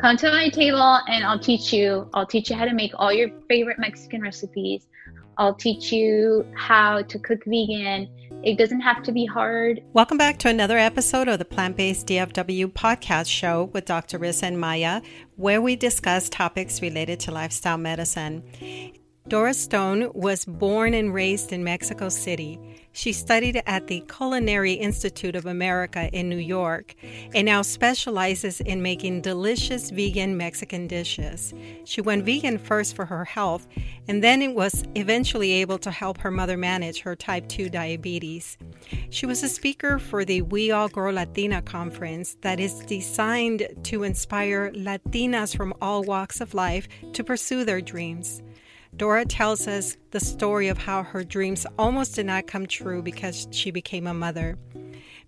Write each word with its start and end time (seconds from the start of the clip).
come 0.00 0.16
to 0.16 0.30
my 0.30 0.48
table 0.48 0.98
and 1.08 1.24
I'll 1.24 1.38
teach 1.38 1.72
you. 1.72 2.08
I'll 2.14 2.26
teach 2.26 2.50
you 2.50 2.56
how 2.56 2.64
to 2.64 2.74
make 2.74 2.92
all 2.96 3.12
your 3.12 3.30
favorite 3.48 3.78
Mexican 3.78 4.20
recipes. 4.22 4.86
I'll 5.38 5.54
teach 5.54 5.92
you 5.92 6.46
how 6.54 7.02
to 7.02 7.18
cook 7.18 7.44
vegan. 7.46 8.08
It 8.42 8.58
doesn't 8.58 8.80
have 8.80 9.02
to 9.04 9.12
be 9.12 9.24
hard. 9.24 9.82
Welcome 9.92 10.18
back 10.18 10.38
to 10.38 10.48
another 10.48 10.76
episode 10.76 11.28
of 11.28 11.38
the 11.38 11.44
Plant 11.44 11.76
Based 11.76 12.06
DFW 12.06 12.66
podcast 12.66 13.28
show 13.28 13.70
with 13.72 13.84
Dr. 13.84 14.18
Rissa 14.18 14.44
and 14.44 14.60
Maya, 14.60 15.00
where 15.36 15.62
we 15.62 15.76
discuss 15.76 16.28
topics 16.28 16.82
related 16.82 17.20
to 17.20 17.30
lifestyle 17.30 17.78
medicine. 17.78 18.42
Dora 19.28 19.54
Stone 19.54 20.10
was 20.14 20.44
born 20.44 20.94
and 20.94 21.14
raised 21.14 21.52
in 21.52 21.62
Mexico 21.62 22.08
City. 22.08 22.58
She 22.92 23.12
studied 23.12 23.62
at 23.66 23.86
the 23.86 24.00
Culinary 24.00 24.74
Institute 24.74 25.34
of 25.34 25.46
America 25.46 26.10
in 26.12 26.28
New 26.28 26.36
York 26.36 26.94
and 27.34 27.46
now 27.46 27.62
specializes 27.62 28.60
in 28.60 28.82
making 28.82 29.22
delicious 29.22 29.90
vegan 29.90 30.36
Mexican 30.36 30.86
dishes. 30.86 31.54
She 31.84 32.00
went 32.00 32.24
vegan 32.24 32.58
first 32.58 32.94
for 32.94 33.06
her 33.06 33.24
health 33.24 33.66
and 34.08 34.22
then 34.22 34.54
was 34.54 34.84
eventually 34.94 35.52
able 35.52 35.78
to 35.78 35.90
help 35.90 36.18
her 36.18 36.30
mother 36.30 36.56
manage 36.56 37.00
her 37.00 37.16
type 37.16 37.48
2 37.48 37.70
diabetes. 37.70 38.58
She 39.10 39.24
was 39.24 39.42
a 39.42 39.48
speaker 39.48 39.98
for 39.98 40.24
the 40.24 40.42
We 40.42 40.70
All 40.70 40.88
Grow 40.88 41.12
Latina 41.12 41.62
conference 41.62 42.36
that 42.42 42.60
is 42.60 42.80
designed 42.80 43.68
to 43.84 44.02
inspire 44.02 44.70
Latinas 44.72 45.56
from 45.56 45.72
all 45.80 46.02
walks 46.02 46.40
of 46.40 46.52
life 46.52 46.88
to 47.12 47.24
pursue 47.24 47.64
their 47.64 47.80
dreams. 47.80 48.42
Dora 48.94 49.24
tells 49.24 49.66
us 49.66 49.96
the 50.10 50.20
story 50.20 50.68
of 50.68 50.76
how 50.76 51.02
her 51.02 51.24
dreams 51.24 51.66
almost 51.78 52.14
did 52.14 52.26
not 52.26 52.46
come 52.46 52.66
true 52.66 53.02
because 53.02 53.48
she 53.50 53.70
became 53.70 54.06
a 54.06 54.12
mother. 54.12 54.58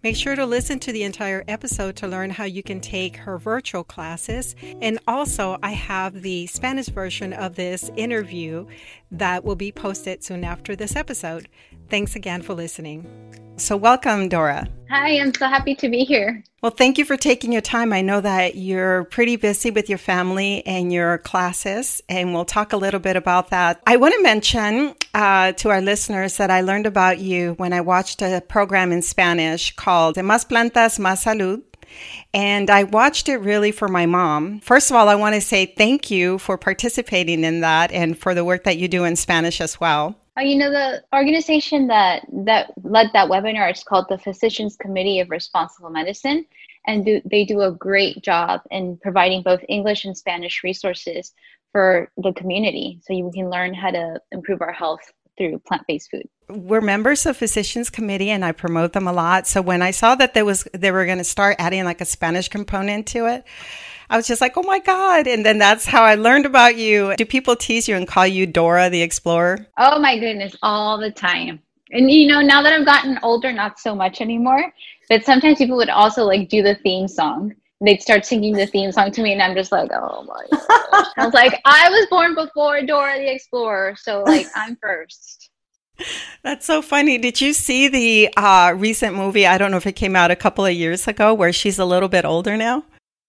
Make 0.02 0.16
sure 0.16 0.36
to 0.36 0.45
listen 0.45 0.78
to 0.80 0.92
the 0.92 1.02
entire 1.02 1.45
episode 1.48 1.96
to 1.96 2.06
learn 2.06 2.28
how 2.28 2.45
you 2.45 2.62
can 2.62 2.78
take 2.78 3.16
her 3.16 3.38
virtual 3.38 3.82
classes. 3.82 4.55
And 4.82 4.98
also, 5.08 5.56
I 5.62 5.70
have 5.70 6.20
the 6.20 6.46
Spanish 6.46 6.88
version 6.88 7.32
of 7.32 7.56
this 7.56 7.91
interview 7.96 8.66
that 9.11 9.44
will 9.44 9.56
be 9.56 9.72
posted 9.72 10.22
soon 10.22 10.44
after 10.44 10.77
this 10.77 10.94
episode. 10.94 11.48
Thanks 11.88 12.16
again 12.16 12.42
for 12.42 12.53
listening. 12.53 13.06
So, 13.56 13.77
welcome, 13.77 14.28
Dora. 14.28 14.66
Hi, 14.91 15.20
I'm 15.20 15.33
so 15.33 15.47
happy 15.47 15.77
to 15.77 15.88
be 15.88 16.05
here. 16.05 16.42
Well, 16.60 16.72
thank 16.72 16.98
you 16.98 17.05
for 17.05 17.16
taking 17.16 17.52
your 17.52 17.60
time. 17.60 17.92
I 17.92 18.00
know 18.00 18.20
that 18.20 18.56
you're 18.56 19.05
pretty 19.05 19.36
busy 19.36 19.70
with 19.70 19.88
your 19.88 19.98
family 19.98 20.66
and 20.66 20.92
your 20.92 21.19
classes, 21.19 22.02
and 22.08 22.34
we'll 22.34 22.44
talk 22.44 22.72
a 22.72 22.77
little 22.77 22.98
bit 22.98 23.14
about 23.14 23.50
that. 23.50 23.80
I 23.86 23.97
want 23.97 24.14
to 24.14 24.22
mention 24.22 24.94
uh, 25.14 25.52
to 25.52 25.70
our 25.70 25.80
listeners 25.80 26.36
that 26.38 26.50
I 26.50 26.62
learned 26.62 26.86
about 26.86 27.20
you 27.20 27.55
when 27.55 27.72
I 27.72 27.80
watched 27.80 28.22
a 28.22 28.42
program 28.48 28.91
in 28.91 29.02
Spanish 29.02 29.75
called 29.77 30.16
Más 30.16 30.48
Plantas, 30.48 30.98
Más 30.98 31.25
Salud. 31.25 31.62
And 32.32 32.70
I 32.70 32.82
watched 32.82 33.28
it 33.28 33.36
really 33.36 33.70
for 33.70 33.86
my 33.86 34.06
mom. 34.06 34.58
First 34.60 34.91
of 34.91 34.97
all, 34.97 35.08
I 35.08 35.14
want 35.14 35.36
to 35.36 35.41
say 35.41 35.66
thank 35.66 36.10
you 36.10 36.38
for 36.38 36.58
participating 36.58 37.44
in 37.44 37.60
that 37.60 37.92
and 37.92 38.19
for 38.19 38.34
the 38.34 38.44
work 38.44 38.64
that 38.64 38.78
you 38.78 38.88
do 38.88 39.05
in 39.05 39.14
Spanish 39.14 39.60
as 39.60 39.78
well. 39.78 40.19
Uh, 40.36 40.42
you 40.42 40.56
know, 40.56 40.70
the 40.70 41.02
organization 41.14 41.86
that 41.86 42.27
that 42.32 42.72
led 42.82 43.08
that 43.12 43.30
webinar 43.30 43.70
is 43.70 43.84
called 43.84 44.06
the 44.08 44.18
Physicians 44.18 44.76
Committee 44.76 45.20
of 45.20 45.30
Responsible 45.30 45.91
Medicine, 45.91 46.44
and 46.86 47.04
do, 47.04 47.20
they 47.24 47.44
do 47.44 47.60
a 47.60 47.70
great 47.70 48.22
job 48.22 48.60
in 48.70 48.98
providing 49.00 49.42
both 49.42 49.60
English 49.68 50.04
and 50.04 50.16
Spanish 50.16 50.64
resources 50.64 51.32
for 51.70 52.10
the 52.16 52.32
community, 52.32 53.00
so 53.04 53.12
you 53.12 53.30
can 53.32 53.48
learn 53.48 53.74
how 53.74 53.91
to 53.91 54.20
improve 54.32 54.60
our 54.60 54.72
health 54.72 55.00
through 55.36 55.58
plant-based 55.66 56.10
food. 56.10 56.28
We're 56.48 56.80
members 56.80 57.26
of 57.26 57.36
Physicians 57.36 57.91
Committee, 57.91 58.30
and 58.30 58.44
I 58.44 58.52
promote 58.52 58.92
them 58.92 59.08
a 59.08 59.12
lot. 59.12 59.46
So 59.46 59.62
when 59.62 59.82
I 59.82 59.91
saw 59.91 60.14
that 60.16 60.34
there 60.34 60.44
was 60.44 60.66
they 60.72 60.91
were 60.91 61.06
going 61.06 61.19
to 61.19 61.24
start 61.24 61.56
adding 61.58 61.84
like 61.84 62.00
a 62.00 62.04
Spanish 62.04 62.48
component 62.48 63.06
to 63.08 63.26
it. 63.26 63.44
I 64.14 64.16
was 64.16 64.28
just 64.28 64.40
like, 64.40 64.56
oh 64.56 64.62
my 64.62 64.78
God. 64.78 65.26
And 65.26 65.44
then 65.44 65.58
that's 65.58 65.84
how 65.84 66.04
I 66.04 66.14
learned 66.14 66.46
about 66.46 66.76
you. 66.76 67.16
Do 67.16 67.24
people 67.24 67.56
tease 67.56 67.88
you 67.88 67.96
and 67.96 68.06
call 68.06 68.24
you 68.24 68.46
Dora 68.46 68.88
the 68.88 69.02
Explorer? 69.02 69.66
Oh 69.76 69.98
my 69.98 70.20
goodness, 70.20 70.54
all 70.62 70.98
the 70.98 71.10
time. 71.10 71.60
And 71.90 72.08
you 72.08 72.28
know, 72.28 72.40
now 72.40 72.62
that 72.62 72.72
I've 72.72 72.86
gotten 72.86 73.19
older, 73.24 73.50
not 73.50 73.80
so 73.80 73.92
much 73.92 74.20
anymore. 74.20 74.72
But 75.08 75.24
sometimes 75.24 75.58
people 75.58 75.76
would 75.78 75.88
also 75.88 76.22
like 76.22 76.48
do 76.48 76.62
the 76.62 76.76
theme 76.76 77.08
song. 77.08 77.54
They'd 77.80 78.00
start 78.00 78.24
singing 78.24 78.53
the 78.53 78.69
theme 78.69 78.92
song 78.92 79.10
to 79.10 79.20
me, 79.20 79.32
and 79.32 79.42
I'm 79.42 79.56
just 79.56 79.72
like, 79.72 79.91
oh 79.92 80.22
my 80.22 80.47
gosh. 80.53 81.06
I 81.16 81.24
was 81.24 81.34
like, 81.34 81.60
I 81.64 81.88
was 81.91 82.06
born 82.08 82.36
before 82.36 82.82
Dora 82.82 83.19
the 83.19 83.34
Explorer, 83.34 83.97
so 83.97 84.22
like 84.22 84.47
I'm 84.54 84.76
first. 84.76 85.50
That's 86.44 86.64
so 86.64 86.82
funny. 86.82 87.19
Did 87.19 87.41
you 87.41 87.53
see 87.53 87.88
the 87.88 88.32
uh, 88.36 88.74
recent 88.76 89.16
movie? 89.16 89.44
I 89.44 89.58
don't 89.58 89.72
know 89.72 89.76
if 89.76 89.88
it 89.88 89.97
came 89.97 90.14
out 90.14 90.30
a 90.30 90.36
couple 90.36 90.64
of 90.64 90.72
years 90.72 91.08
ago, 91.08 91.34
where 91.34 91.53
she's 91.53 91.80
a 91.80 91.84
little 91.84 92.08
bit 92.08 92.24
older 92.24 92.56
now. 92.56 92.84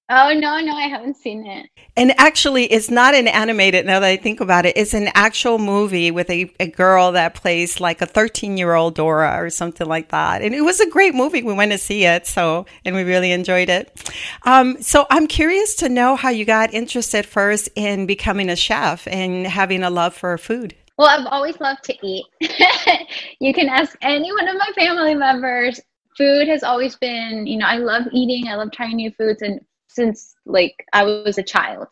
Oh 0.07 0.31
no, 0.33 0.59
no, 0.59 0.75
I 0.75 0.87
haven't 0.87 1.17
seen 1.17 1.47
it. 1.47 1.67
And 1.97 2.13
actually, 2.19 2.65
it's 2.65 2.91
not 2.91 3.15
an 3.15 3.27
animated. 3.27 3.87
Now 3.87 3.99
that 3.99 4.07
I 4.07 4.17
think 4.17 4.39
about 4.39 4.67
it, 4.67 4.77
it's 4.77 4.93
an 4.93 5.09
actual 5.15 5.57
movie 5.57 6.11
with 6.11 6.29
a, 6.29 6.53
a 6.59 6.67
girl 6.67 7.13
that 7.13 7.33
plays 7.33 7.79
like 7.79 8.01
a 8.01 8.05
13 8.05 8.55
year 8.55 8.75
old 8.75 8.93
Dora 8.93 9.43
or 9.43 9.49
something 9.49 9.87
like 9.87 10.09
that. 10.09 10.43
And 10.43 10.53
it 10.53 10.61
was 10.61 10.79
a 10.79 10.87
great 10.87 11.15
movie. 11.15 11.41
We 11.41 11.53
went 11.53 11.71
to 11.71 11.79
see 11.79 12.05
it, 12.05 12.27
so 12.27 12.67
and 12.83 12.95
we 12.95 13.03
really 13.03 13.31
enjoyed 13.31 13.69
it. 13.69 14.13
Um, 14.43 14.79
so 14.79 15.07
I'm 15.09 15.25
curious 15.25 15.73
to 15.77 15.89
know 15.89 16.15
how 16.15 16.29
you 16.29 16.45
got 16.45 16.71
interested 16.71 17.25
first 17.25 17.67
in 17.75 18.05
becoming 18.05 18.49
a 18.49 18.55
chef 18.55 19.07
and 19.07 19.47
having 19.47 19.81
a 19.81 19.89
love 19.89 20.13
for 20.13 20.37
food. 20.37 20.75
Well, 20.99 21.07
I've 21.07 21.25
always 21.25 21.59
loved 21.59 21.83
to 21.85 22.07
eat. 22.07 22.25
you 23.39 23.53
can 23.55 23.69
ask 23.69 23.97
any 24.01 24.31
one 24.31 24.47
of 24.47 24.55
my 24.55 24.69
family 24.75 25.15
members. 25.15 25.81
Food 26.15 26.47
has 26.47 26.61
always 26.61 26.95
been, 26.95 27.47
you 27.47 27.57
know, 27.57 27.65
I 27.65 27.77
love 27.77 28.03
eating. 28.11 28.47
I 28.49 28.55
love 28.55 28.71
trying 28.71 28.97
new 28.97 29.11
foods 29.11 29.41
and 29.41 29.59
since 29.95 30.35
like 30.45 30.85
I 30.93 31.03
was 31.03 31.37
a 31.37 31.43
child. 31.43 31.87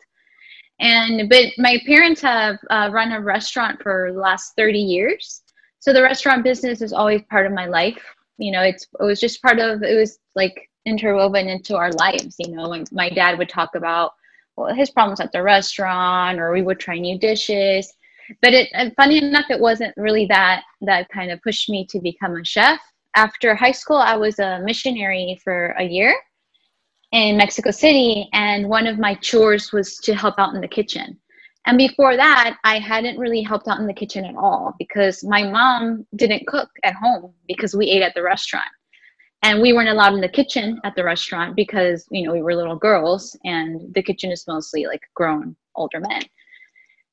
And 0.80 1.28
but 1.28 1.46
my 1.56 1.78
parents 1.86 2.20
have 2.20 2.58
uh, 2.70 2.90
run 2.92 3.12
a 3.12 3.20
restaurant 3.20 3.82
for 3.82 4.10
the 4.12 4.20
last 4.20 4.52
30 4.56 4.78
years. 4.78 5.42
So 5.80 5.92
the 5.92 6.02
restaurant 6.02 6.44
business 6.44 6.82
is 6.82 6.92
always 6.92 7.22
part 7.30 7.46
of 7.46 7.52
my 7.52 7.66
life. 7.66 8.02
You 8.38 8.52
know, 8.52 8.62
it's 8.62 8.86
it 9.00 9.04
was 9.04 9.20
just 9.20 9.42
part 9.42 9.58
of 9.58 9.82
it 9.82 9.96
was 9.96 10.18
like 10.34 10.68
interwoven 10.84 11.48
into 11.48 11.76
our 11.76 11.92
lives. 11.92 12.36
You 12.38 12.54
know, 12.54 12.68
when 12.68 12.84
my 12.92 13.08
dad 13.08 13.38
would 13.38 13.48
talk 13.48 13.74
about 13.74 14.12
well, 14.56 14.74
his 14.74 14.90
problems 14.90 15.20
at 15.20 15.32
the 15.32 15.42
restaurant, 15.42 16.38
or 16.38 16.52
we 16.52 16.62
would 16.62 16.80
try 16.80 16.98
new 16.98 17.18
dishes. 17.18 17.92
But 18.40 18.54
it, 18.54 18.94
funny 18.96 19.18
enough, 19.18 19.46
it 19.50 19.60
wasn't 19.60 19.94
really 19.96 20.26
that 20.26 20.62
that 20.82 21.08
kind 21.10 21.30
of 21.30 21.42
pushed 21.42 21.68
me 21.68 21.86
to 21.90 22.00
become 22.00 22.36
a 22.36 22.44
chef. 22.44 22.80
After 23.16 23.54
high 23.54 23.72
school, 23.72 23.96
I 23.96 24.16
was 24.16 24.38
a 24.38 24.60
missionary 24.64 25.40
for 25.44 25.68
a 25.78 25.84
year 25.84 26.16
in 27.14 27.36
Mexico 27.36 27.70
City, 27.70 28.28
and 28.32 28.68
one 28.68 28.88
of 28.88 28.98
my 28.98 29.14
chores 29.14 29.72
was 29.72 29.98
to 29.98 30.16
help 30.16 30.34
out 30.36 30.52
in 30.52 30.60
the 30.60 30.66
kitchen. 30.66 31.16
And 31.64 31.78
before 31.78 32.16
that, 32.16 32.56
I 32.64 32.80
hadn't 32.80 33.20
really 33.20 33.40
helped 33.40 33.68
out 33.68 33.78
in 33.78 33.86
the 33.86 33.94
kitchen 33.94 34.24
at 34.24 34.34
all 34.34 34.74
because 34.80 35.22
my 35.22 35.44
mom 35.44 36.04
didn't 36.16 36.48
cook 36.48 36.68
at 36.82 36.96
home 36.96 37.32
because 37.46 37.72
we 37.72 37.86
ate 37.86 38.02
at 38.02 38.14
the 38.14 38.22
restaurant. 38.22 38.66
And 39.44 39.62
we 39.62 39.72
weren't 39.72 39.90
allowed 39.90 40.14
in 40.14 40.22
the 40.22 40.28
kitchen 40.28 40.80
at 40.82 40.96
the 40.96 41.04
restaurant 41.04 41.54
because, 41.54 42.04
you 42.10 42.26
know, 42.26 42.32
we 42.32 42.42
were 42.42 42.56
little 42.56 42.76
girls 42.76 43.38
and 43.44 43.94
the 43.94 44.02
kitchen 44.02 44.32
is 44.32 44.48
mostly 44.48 44.86
like 44.86 45.02
grown 45.14 45.54
older 45.76 46.00
men 46.00 46.22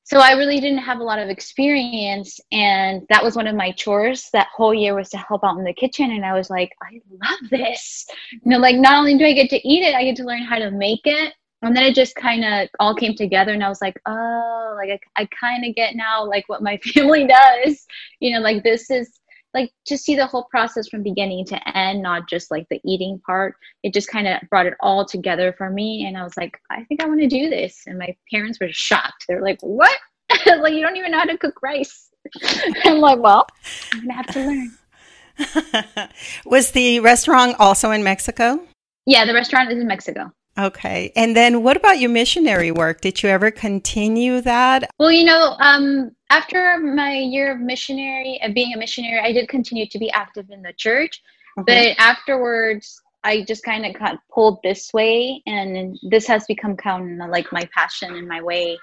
so 0.04 0.18
I 0.18 0.32
really 0.32 0.60
didn't 0.60 0.78
have 0.78 0.98
a 0.98 1.04
lot 1.04 1.18
of 1.18 1.28
experience. 1.28 2.40
And 2.50 3.02
that 3.08 3.22
was 3.22 3.36
one 3.36 3.46
of 3.46 3.54
my 3.54 3.70
chores 3.72 4.28
that 4.32 4.48
whole 4.54 4.74
year 4.74 4.94
was 4.94 5.08
to 5.10 5.18
help 5.18 5.44
out 5.44 5.56
in 5.56 5.64
the 5.64 5.72
kitchen. 5.72 6.10
And 6.10 6.24
I 6.24 6.32
was 6.32 6.50
like, 6.50 6.70
I 6.82 7.00
love 7.10 7.50
this. 7.50 8.06
You 8.32 8.40
know, 8.44 8.58
like 8.58 8.76
not 8.76 8.94
only 8.94 9.16
do 9.16 9.24
I 9.24 9.32
get 9.32 9.50
to 9.50 9.68
eat 9.68 9.84
it, 9.84 9.94
I 9.94 10.04
get 10.04 10.16
to 10.16 10.24
learn 10.24 10.42
how 10.42 10.58
to 10.58 10.70
make 10.70 11.02
it. 11.04 11.34
And 11.62 11.76
then 11.76 11.84
it 11.84 11.94
just 11.94 12.16
kind 12.16 12.44
of 12.44 12.68
all 12.80 12.96
came 12.96 13.14
together. 13.14 13.52
And 13.52 13.62
I 13.62 13.68
was 13.68 13.80
like, 13.80 14.00
oh, 14.06 14.74
like 14.76 15.00
I, 15.16 15.22
I 15.22 15.28
kind 15.28 15.64
of 15.64 15.76
get 15.76 15.94
now 15.94 16.24
like 16.24 16.48
what 16.48 16.62
my 16.62 16.76
family 16.94 17.26
does. 17.26 17.86
You 18.18 18.32
know, 18.32 18.40
like 18.40 18.64
this 18.64 18.90
is 18.90 19.20
like 19.54 19.72
to 19.86 19.98
see 19.98 20.16
the 20.16 20.26
whole 20.26 20.44
process 20.44 20.88
from 20.88 21.02
beginning 21.02 21.44
to 21.46 21.76
end, 21.76 22.02
not 22.02 22.28
just 22.28 22.50
like 22.50 22.66
the 22.70 22.80
eating 22.84 23.20
part. 23.26 23.54
It 23.82 23.92
just 23.92 24.08
kind 24.08 24.26
of 24.26 24.40
brought 24.48 24.66
it 24.66 24.74
all 24.80 25.04
together 25.04 25.54
for 25.56 25.70
me. 25.70 26.06
And 26.06 26.16
I 26.16 26.22
was 26.22 26.36
like, 26.36 26.58
I 26.70 26.84
think 26.84 27.02
I 27.02 27.06
want 27.06 27.20
to 27.20 27.28
do 27.28 27.50
this. 27.50 27.82
And 27.86 27.98
my 27.98 28.16
parents 28.30 28.58
were 28.60 28.68
shocked. 28.70 29.24
They're 29.28 29.42
like, 29.42 29.58
what? 29.60 29.96
like, 30.46 30.72
you 30.72 30.80
don't 30.80 30.96
even 30.96 31.12
know 31.12 31.18
how 31.18 31.24
to 31.24 31.38
cook 31.38 31.62
rice. 31.62 32.08
I'm 32.84 32.98
like, 32.98 33.18
well, 33.18 33.46
I'm 33.92 34.06
going 34.06 34.08
to 34.08 34.14
have 34.14 34.26
to 34.34 34.46
learn. 34.46 36.08
Was 36.46 36.70
the 36.72 37.00
restaurant 37.00 37.56
also 37.58 37.90
in 37.90 38.04
Mexico? 38.04 38.60
Yeah, 39.06 39.24
the 39.24 39.34
restaurant 39.34 39.70
is 39.72 39.78
in 39.78 39.86
Mexico. 39.86 40.32
Okay. 40.58 41.12
And 41.16 41.34
then 41.34 41.62
what 41.62 41.76
about 41.76 41.98
your 41.98 42.10
missionary 42.10 42.70
work? 42.70 43.00
Did 43.00 43.22
you 43.22 43.30
ever 43.30 43.50
continue 43.50 44.40
that? 44.42 44.90
Well, 44.98 45.10
you 45.10 45.24
know, 45.24 45.56
um, 45.58 46.14
after 46.28 46.78
my 46.78 47.14
year 47.14 47.52
of 47.52 47.60
missionary, 47.60 48.38
uh, 48.42 48.50
being 48.52 48.74
a 48.74 48.78
missionary, 48.78 49.20
I 49.20 49.32
did 49.32 49.48
continue 49.48 49.86
to 49.86 49.98
be 49.98 50.10
active 50.10 50.50
in 50.50 50.62
the 50.62 50.74
church. 50.74 51.22
Okay. 51.58 51.94
But 51.96 52.02
afterwards, 52.02 53.00
I 53.24 53.44
just 53.44 53.62
kind 53.62 53.86
of 53.86 53.98
got 53.98 54.18
pulled 54.30 54.60
this 54.62 54.92
way. 54.92 55.42
And 55.46 55.98
this 56.02 56.26
has 56.26 56.44
become 56.46 56.76
kind 56.76 57.22
of 57.22 57.30
like 57.30 57.50
my 57.50 57.66
passion 57.74 58.14
and 58.14 58.28
my 58.28 58.42
way 58.42 58.78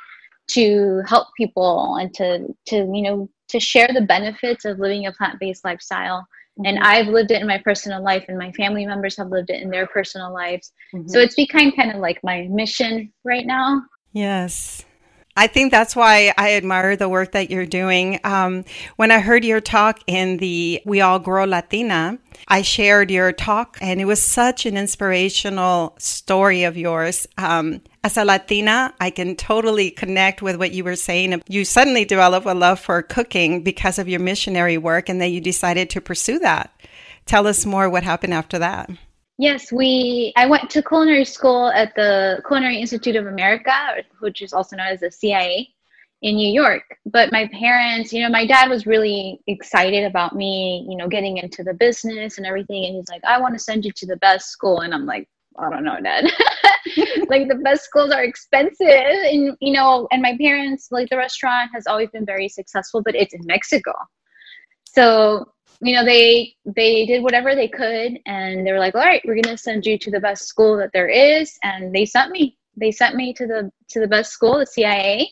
to 0.52 1.04
help 1.08 1.28
people 1.38 1.98
and 1.98 2.12
to, 2.16 2.48
to, 2.68 2.76
you 2.78 3.04
know, 3.04 3.30
to 3.50 3.60
share 3.60 3.90
the 3.94 4.02
benefits 4.02 4.66
of 4.66 4.80
living 4.80 5.06
a 5.06 5.12
plant-based 5.12 5.64
lifestyle 5.64 6.28
Mm-hmm. 6.60 6.66
And 6.66 6.80
I've 6.80 7.08
lived 7.08 7.32
it 7.32 7.42
in 7.42 7.48
my 7.48 7.58
personal 7.58 8.04
life, 8.04 8.26
and 8.28 8.38
my 8.38 8.52
family 8.52 8.86
members 8.86 9.16
have 9.18 9.30
lived 9.30 9.50
it 9.50 9.62
in 9.62 9.70
their 9.70 9.88
personal 9.88 10.34
lives. 10.34 10.72
Mm-hmm. 10.94 11.08
So 11.08 11.20
it's 11.20 11.36
become 11.36 11.72
kind 11.72 11.92
of 11.92 11.98
like 11.98 12.20
my 12.24 12.48
mission 12.50 13.12
right 13.24 13.46
now. 13.46 13.84
Yes. 14.12 14.86
I 15.40 15.48
think 15.48 15.72
that's 15.72 15.96
why 15.96 16.34
I 16.38 16.56
admire 16.56 16.98
the 16.98 17.08
work 17.08 17.32
that 17.32 17.50
you're 17.50 17.66
doing. 17.66 18.20
Um, 18.26 18.66
when 18.98 19.10
I 19.10 19.20
heard 19.20 19.46
your 19.46 19.62
talk 19.62 20.02
in 20.06 20.36
the 20.36 20.82
We 20.84 21.00
All 21.00 21.18
Grow 21.18 21.46
Latina, 21.46 22.20
I 22.50 22.62
shared 22.62 23.10
your 23.10 23.32
talk, 23.32 23.78
and 23.80 24.02
it 24.02 24.06
was 24.06 24.22
such 24.22 24.66
an 24.66 24.76
inspirational 24.76 25.96
story 25.98 26.66
of 26.66 26.76
yours. 26.76 27.26
Um, 27.38 27.80
as 28.04 28.18
a 28.18 28.26
Latina, 28.26 28.94
I 29.00 29.12
can 29.12 29.38
totally 29.38 29.92
connect 29.92 30.42
with 30.42 30.58
what 30.58 30.74
you 30.74 30.84
were 30.84 30.98
saying. 30.98 31.42
You 31.48 31.64
suddenly 31.64 32.04
develop 32.04 32.46
a 32.46 32.52
love 32.52 32.82
for 32.82 33.02
cooking 33.02 33.64
because 33.64 33.98
of 33.98 34.10
your 34.10 34.20
missionary 34.20 34.78
work, 34.78 35.08
and 35.08 35.22
then 35.22 35.32
you 35.32 35.40
decided 35.40 35.90
to 35.92 36.02
pursue 36.02 36.40
that. 36.40 36.70
Tell 37.26 37.48
us 37.48 37.66
more 37.66 37.90
what 37.90 38.04
happened 38.04 38.34
after 38.34 38.60
that. 38.60 38.90
Yes, 39.40 39.72
we. 39.72 40.34
I 40.36 40.46
went 40.48 40.70
to 40.72 40.84
culinary 40.84 41.24
school 41.24 41.70
at 41.70 41.96
the 41.96 42.42
Culinary 42.46 42.82
Institute 42.82 43.16
of 43.16 43.26
America, 43.26 43.72
which 44.20 44.42
is 44.42 44.52
also 44.52 44.76
known 44.76 44.88
as 44.88 45.00
the 45.00 45.10
CIA, 45.10 45.70
in 46.22 46.36
New 46.36 46.52
York. 46.52 46.84
But 47.06 47.32
my 47.32 47.48
parents, 47.54 48.12
you 48.12 48.22
know, 48.22 48.28
my 48.28 48.46
dad 48.46 48.70
was 48.70 48.86
really 48.86 49.40
excited 49.48 50.04
about 50.04 50.36
me, 50.36 50.86
you 50.90 50.98
know, 50.98 51.08
getting 51.08 51.38
into 51.38 51.64
the 51.64 51.74
business 51.74 52.38
and 52.38 52.46
everything. 52.46 52.84
And 52.84 52.96
he's 52.96 53.08
like, 53.08 53.24
"I 53.24 53.40
want 53.40 53.54
to 53.56 53.60
send 53.60 53.86
you 53.86 53.94
to 53.94 54.06
the 54.06 54.18
best 54.18 54.50
school," 54.50 54.82
and 54.82 54.94
I'm 54.94 55.06
like, 55.06 55.30
"I 55.58 55.70
don't 55.70 55.86
know, 55.86 56.02
Dad. 56.04 56.26
like 57.30 57.48
the 57.48 57.62
best 57.64 57.86
schools 57.86 58.12
are 58.12 58.24
expensive, 58.24 58.88
and 58.90 59.56
you 59.62 59.72
know, 59.72 60.10
and 60.12 60.22
my 60.22 60.36
parents, 60.38 60.90
like 60.92 61.10
the 61.10 61.16
restaurant 61.16 61.72
has 61.74 61.88
always 61.88 62.10
been 62.10 62.26
very 62.26 62.50
successful, 62.50 63.02
but 63.02 63.16
it's 63.16 63.34
in 63.34 63.46
Mexico." 63.46 63.94
So 64.84 65.54
you 65.82 65.94
know 65.96 66.04
they 66.04 66.54
they 66.66 67.06
did 67.06 67.24
whatever 67.24 67.56
they 67.56 67.68
could 67.68 68.20
and 68.26 68.66
they 68.66 68.72
were 68.72 68.80
like 68.80 68.96
all 68.96 69.02
right 69.02 69.22
we're 69.26 69.34
going 69.34 69.56
to 69.56 69.58
send 69.58 69.86
you 69.86 69.98
to 69.98 70.12
the 70.12 70.20
best 70.20 70.48
school 70.48 70.78
that 70.78 70.92
there 70.94 71.08
is 71.08 71.58
and 71.64 71.94
they 71.94 72.06
sent 72.06 72.32
me. 72.32 72.58
They 72.78 72.92
sent 72.92 73.16
me 73.16 73.34
to 73.34 73.46
the 73.46 73.72
to 73.90 74.00
the 74.00 74.08
best 74.08 74.32
school 74.32 74.60
the 74.60 74.66
cia 74.66 75.30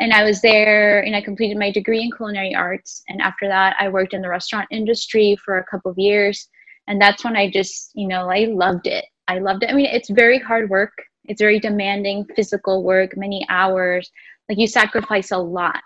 and 0.00 0.12
i 0.12 0.24
was 0.24 0.40
there 0.40 1.00
and 1.00 1.14
i 1.14 1.20
completed 1.20 1.56
my 1.56 1.70
degree 1.70 2.02
in 2.02 2.10
culinary 2.10 2.54
arts 2.54 3.02
and 3.08 3.20
after 3.20 3.46
that 3.46 3.76
i 3.78 3.88
worked 3.88 4.14
in 4.14 4.22
the 4.22 4.28
restaurant 4.28 4.66
industry 4.72 5.36
for 5.44 5.58
a 5.58 5.64
couple 5.64 5.90
of 5.90 5.98
years 5.98 6.48
and 6.88 7.00
that's 7.00 7.24
when 7.24 7.36
i 7.36 7.48
just 7.48 7.90
you 7.94 8.08
know 8.08 8.28
i 8.30 8.46
loved 8.46 8.86
it. 8.86 9.04
I 9.28 9.38
loved 9.38 9.62
it. 9.62 9.70
I 9.70 9.74
mean 9.74 9.86
it's 9.86 10.10
very 10.10 10.38
hard 10.38 10.70
work. 10.70 10.92
It's 11.26 11.40
very 11.40 11.60
demanding 11.60 12.24
physical 12.34 12.82
work 12.82 13.16
many 13.16 13.46
hours. 13.50 14.10
Like 14.48 14.58
you 14.58 14.66
sacrifice 14.66 15.30
a 15.30 15.38
lot 15.38 15.80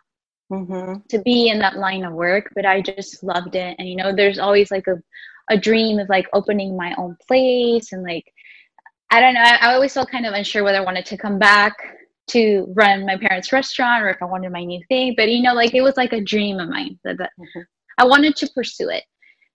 mm-hmm. 0.53 1.01
to 1.09 1.19
be 1.21 1.49
in 1.49 1.59
that 1.61 1.79
line 1.79 2.05
of 2.05 2.13
work, 2.13 2.51
but 2.55 2.67
I 2.67 2.83
just 2.83 3.23
loved 3.23 3.55
it. 3.55 3.77
And 3.79 3.89
you 3.89 3.97
know, 3.97 4.15
there's 4.15 4.39
always 4.39 4.71
like 4.71 4.87
a, 4.87 5.03
a 5.51 5.57
dream 5.57 5.99
of 5.99 6.09
like 6.09 6.29
opening 6.33 6.77
my 6.77 6.95
own 6.99 7.17
place 7.27 7.93
and 7.93 8.03
like 8.03 8.33
I 9.11 9.21
don't 9.21 9.35
know. 9.35 9.43
I, 9.43 9.59
I 9.61 9.75
always 9.75 9.93
felt 9.93 10.11
kind 10.11 10.27
of 10.27 10.33
unsure 10.33 10.65
whether 10.65 10.79
I 10.79 10.85
wanted 10.85 11.05
to 11.07 11.19
come 11.19 11.39
back 11.39 11.77
to 12.29 12.73
run 12.75 13.05
my 13.05 13.17
parents' 13.17 13.53
restaurant 13.53 14.03
or 14.03 14.09
if 14.09 14.23
I 14.23 14.25
wanted 14.25 14.53
my 14.53 14.65
new 14.65 14.81
thing. 14.89 15.15
But 15.17 15.31
you 15.31 15.43
know, 15.43 15.55
like 15.55 15.75
it 15.75 15.83
was 15.83 15.97
like 15.97 16.13
a 16.13 16.21
dream 16.21 16.59
of 16.59 16.69
mine 16.69 16.99
that, 17.05 17.19
that 17.19 17.31
mm-hmm. 17.39 17.61
I 17.99 18.07
wanted 18.07 18.37
to 18.37 18.51
pursue 18.55 18.89
it. 18.89 19.05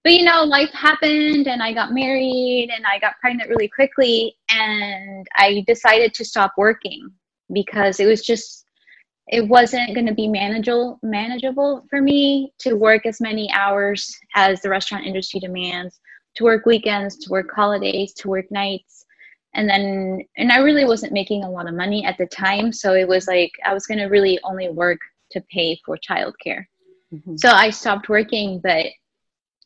But 0.03 0.13
you 0.13 0.23
know, 0.23 0.43
life 0.43 0.71
happened 0.71 1.47
and 1.47 1.61
I 1.61 1.73
got 1.73 1.91
married 1.91 2.69
and 2.73 2.85
I 2.85 2.99
got 2.99 3.19
pregnant 3.19 3.49
really 3.49 3.67
quickly 3.67 4.37
and 4.49 5.27
I 5.35 5.63
decided 5.67 6.13
to 6.13 6.23
stop 6.23 6.53
working 6.55 7.09
because 7.51 7.99
it 7.99 8.05
was 8.05 8.21
just 8.21 8.66
it 9.27 9.47
wasn't 9.47 9.93
going 9.93 10.05
to 10.05 10.13
be 10.13 10.27
manageable 10.27 10.99
manageable 11.03 11.85
for 11.89 12.01
me 12.01 12.53
to 12.59 12.75
work 12.75 13.05
as 13.05 13.19
many 13.19 13.51
hours 13.53 14.17
as 14.35 14.61
the 14.61 14.69
restaurant 14.69 15.05
industry 15.05 15.39
demands 15.39 15.99
to 16.35 16.43
work 16.43 16.65
weekends 16.65 17.17
to 17.17 17.29
work 17.29 17.47
holidays 17.53 18.13
to 18.13 18.27
work 18.27 18.49
nights 18.51 19.05
and 19.53 19.69
then 19.69 20.21
and 20.37 20.51
i 20.51 20.59
really 20.59 20.85
wasn't 20.85 21.11
making 21.11 21.43
a 21.43 21.49
lot 21.49 21.67
of 21.67 21.73
money 21.73 22.05
at 22.05 22.17
the 22.17 22.27
time 22.27 22.71
so 22.71 22.93
it 22.93 23.07
was 23.07 23.27
like 23.27 23.51
i 23.65 23.73
was 23.73 23.85
going 23.85 23.97
to 23.97 24.05
really 24.05 24.39
only 24.43 24.69
work 24.69 24.99
to 25.31 25.41
pay 25.51 25.79
for 25.85 25.97
childcare 25.97 26.65
mm-hmm. 27.13 27.35
so 27.35 27.49
i 27.49 27.69
stopped 27.69 28.09
working 28.09 28.59
but 28.61 28.85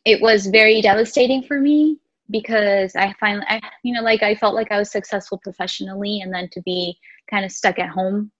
it 0.06 0.20
was 0.22 0.48
very 0.48 0.82
devastating 0.82 1.44
for 1.44 1.60
me 1.60 2.00
because 2.32 2.96
i 2.96 3.14
finally 3.20 3.46
I, 3.48 3.62
you 3.84 3.94
know 3.94 4.02
like 4.02 4.24
i 4.24 4.34
felt 4.34 4.56
like 4.56 4.72
i 4.72 4.80
was 4.80 4.92
successful 4.92 5.40
professionally 5.44 6.22
and 6.22 6.34
then 6.34 6.50
to 6.54 6.62
be 6.62 6.98
kind 7.30 7.46
of 7.46 7.52
stuck 7.52 7.78
at 7.78 7.90
home 7.90 8.32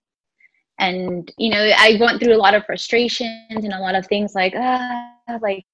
and 0.78 1.32
you 1.38 1.50
know 1.50 1.70
i 1.78 1.96
went 2.00 2.20
through 2.20 2.34
a 2.34 2.38
lot 2.38 2.54
of 2.54 2.64
frustrations 2.64 3.30
and 3.50 3.72
a 3.72 3.80
lot 3.80 3.94
of 3.94 4.06
things 4.06 4.34
like 4.34 4.54
ah 4.56 5.12
like 5.40 5.64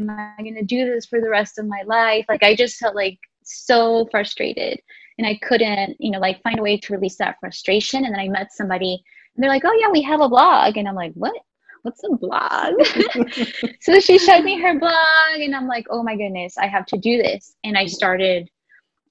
am 0.00 0.10
i 0.10 0.34
going 0.42 0.54
to 0.54 0.64
do 0.64 0.84
this 0.86 1.06
for 1.06 1.20
the 1.20 1.28
rest 1.28 1.58
of 1.58 1.66
my 1.66 1.82
life? 1.86 2.24
Like 2.28 2.42
i 2.42 2.54
just 2.54 2.78
felt 2.78 2.94
like 2.94 3.18
so 3.42 4.08
frustrated. 4.10 4.80
And 5.18 5.26
i 5.26 5.38
couldn't 5.42 5.96
you 5.98 6.10
know 6.10 6.18
like 6.18 6.42
find 6.42 6.58
a 6.58 6.62
way 6.62 6.78
to 6.78 6.92
release 6.92 7.16
that 7.16 7.36
frustration. 7.40 8.04
And 8.04 8.14
then 8.14 8.20
i 8.20 8.28
met 8.28 8.52
somebody 8.52 9.02
and 9.34 9.42
they're 9.42 9.50
like 9.50 9.64
oh 9.64 9.76
yeah 9.80 9.90
we 9.90 10.02
have 10.02 10.20
a 10.20 10.28
blog. 10.28 10.76
And 10.76 10.88
i'm 10.88 10.94
like 10.94 11.12
what? 11.14 11.34
What's 11.82 12.02
a 12.04 12.16
blog? 12.16 12.74
So 13.80 14.00
she 14.00 14.18
showed 14.18 14.44
me 14.44 14.58
her 14.60 14.78
blog 14.78 15.40
and 15.40 15.54
i'm 15.54 15.68
like 15.68 15.86
oh 15.90 16.02
my 16.02 16.16
goodness 16.16 16.56
i 16.58 16.66
have 16.66 16.86
to 16.86 16.98
do 16.98 17.18
this. 17.18 17.54
And 17.64 17.76
i 17.76 17.86
started 17.86 18.48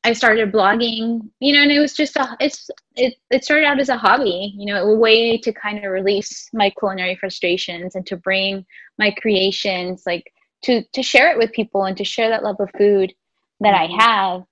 I 0.06 0.14
started 0.14 0.52
blogging, 0.52 1.30
you 1.40 1.54
know, 1.54 1.62
and 1.62 1.72
it 1.72 1.80
was 1.80 1.94
just 1.94 2.18
a 2.18 2.36
it's 2.40 2.70
it 2.96 3.16
it 3.32 3.46
started 3.46 3.66
out 3.66 3.80
as 3.80 3.90
a 3.90 3.98
hobby, 3.98 4.54
you 4.56 4.66
know, 4.66 4.84
a 4.84 4.98
way 4.98 5.38
to 5.38 5.54
kind 5.54 5.84
of 5.84 5.92
release 5.92 6.50
my 6.54 6.70
culinary 6.72 7.16
frustrations 7.16 7.96
and 7.96 8.06
to 8.08 8.18
bring 8.18 8.66
my 9.00 9.12
creations 9.12 10.04
like 10.06 10.32
to 10.64 10.84
to 10.94 11.02
share 11.02 11.32
it 11.32 11.38
with 11.38 11.54
people 11.54 11.86
and 11.86 11.96
to 11.98 12.04
share 12.04 12.30
that 12.30 12.44
love 12.44 12.58
of 12.60 12.70
food 12.78 13.14
that 13.62 13.74
I 13.74 13.88
mm-hmm. 13.88 14.00
have. 14.00 14.44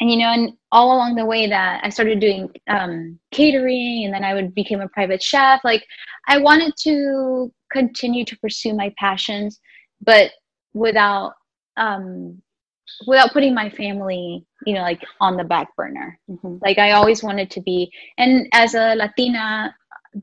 And 0.00 0.10
you 0.10 0.18
know, 0.18 0.32
and 0.32 0.52
all 0.70 0.94
along 0.94 1.16
the 1.16 1.24
way 1.24 1.48
that 1.48 1.80
I 1.82 1.88
started 1.88 2.20
doing 2.20 2.50
um, 2.68 3.18
catering, 3.32 4.04
and 4.04 4.14
then 4.14 4.22
I 4.22 4.34
would 4.34 4.54
become 4.54 4.80
a 4.80 4.88
private 4.88 5.22
chef. 5.22 5.60
Like 5.64 5.84
I 6.28 6.38
wanted 6.38 6.74
to 6.80 7.52
continue 7.72 8.24
to 8.26 8.38
pursue 8.38 8.74
my 8.74 8.94
passions, 8.98 9.60
but 10.02 10.30
without 10.74 11.34
um, 11.76 12.42
without 13.06 13.32
putting 13.32 13.54
my 13.54 13.70
family 13.70 14.44
you 14.66 14.74
know 14.74 14.82
like 14.82 15.02
on 15.20 15.36
the 15.36 15.44
back 15.44 15.74
burner. 15.76 16.18
Mm-hmm. 16.30 16.56
like 16.62 16.78
i 16.78 16.92
always 16.92 17.22
wanted 17.22 17.50
to 17.52 17.60
be 17.60 17.90
and 18.18 18.48
as 18.52 18.74
a 18.74 18.94
latina 18.94 19.74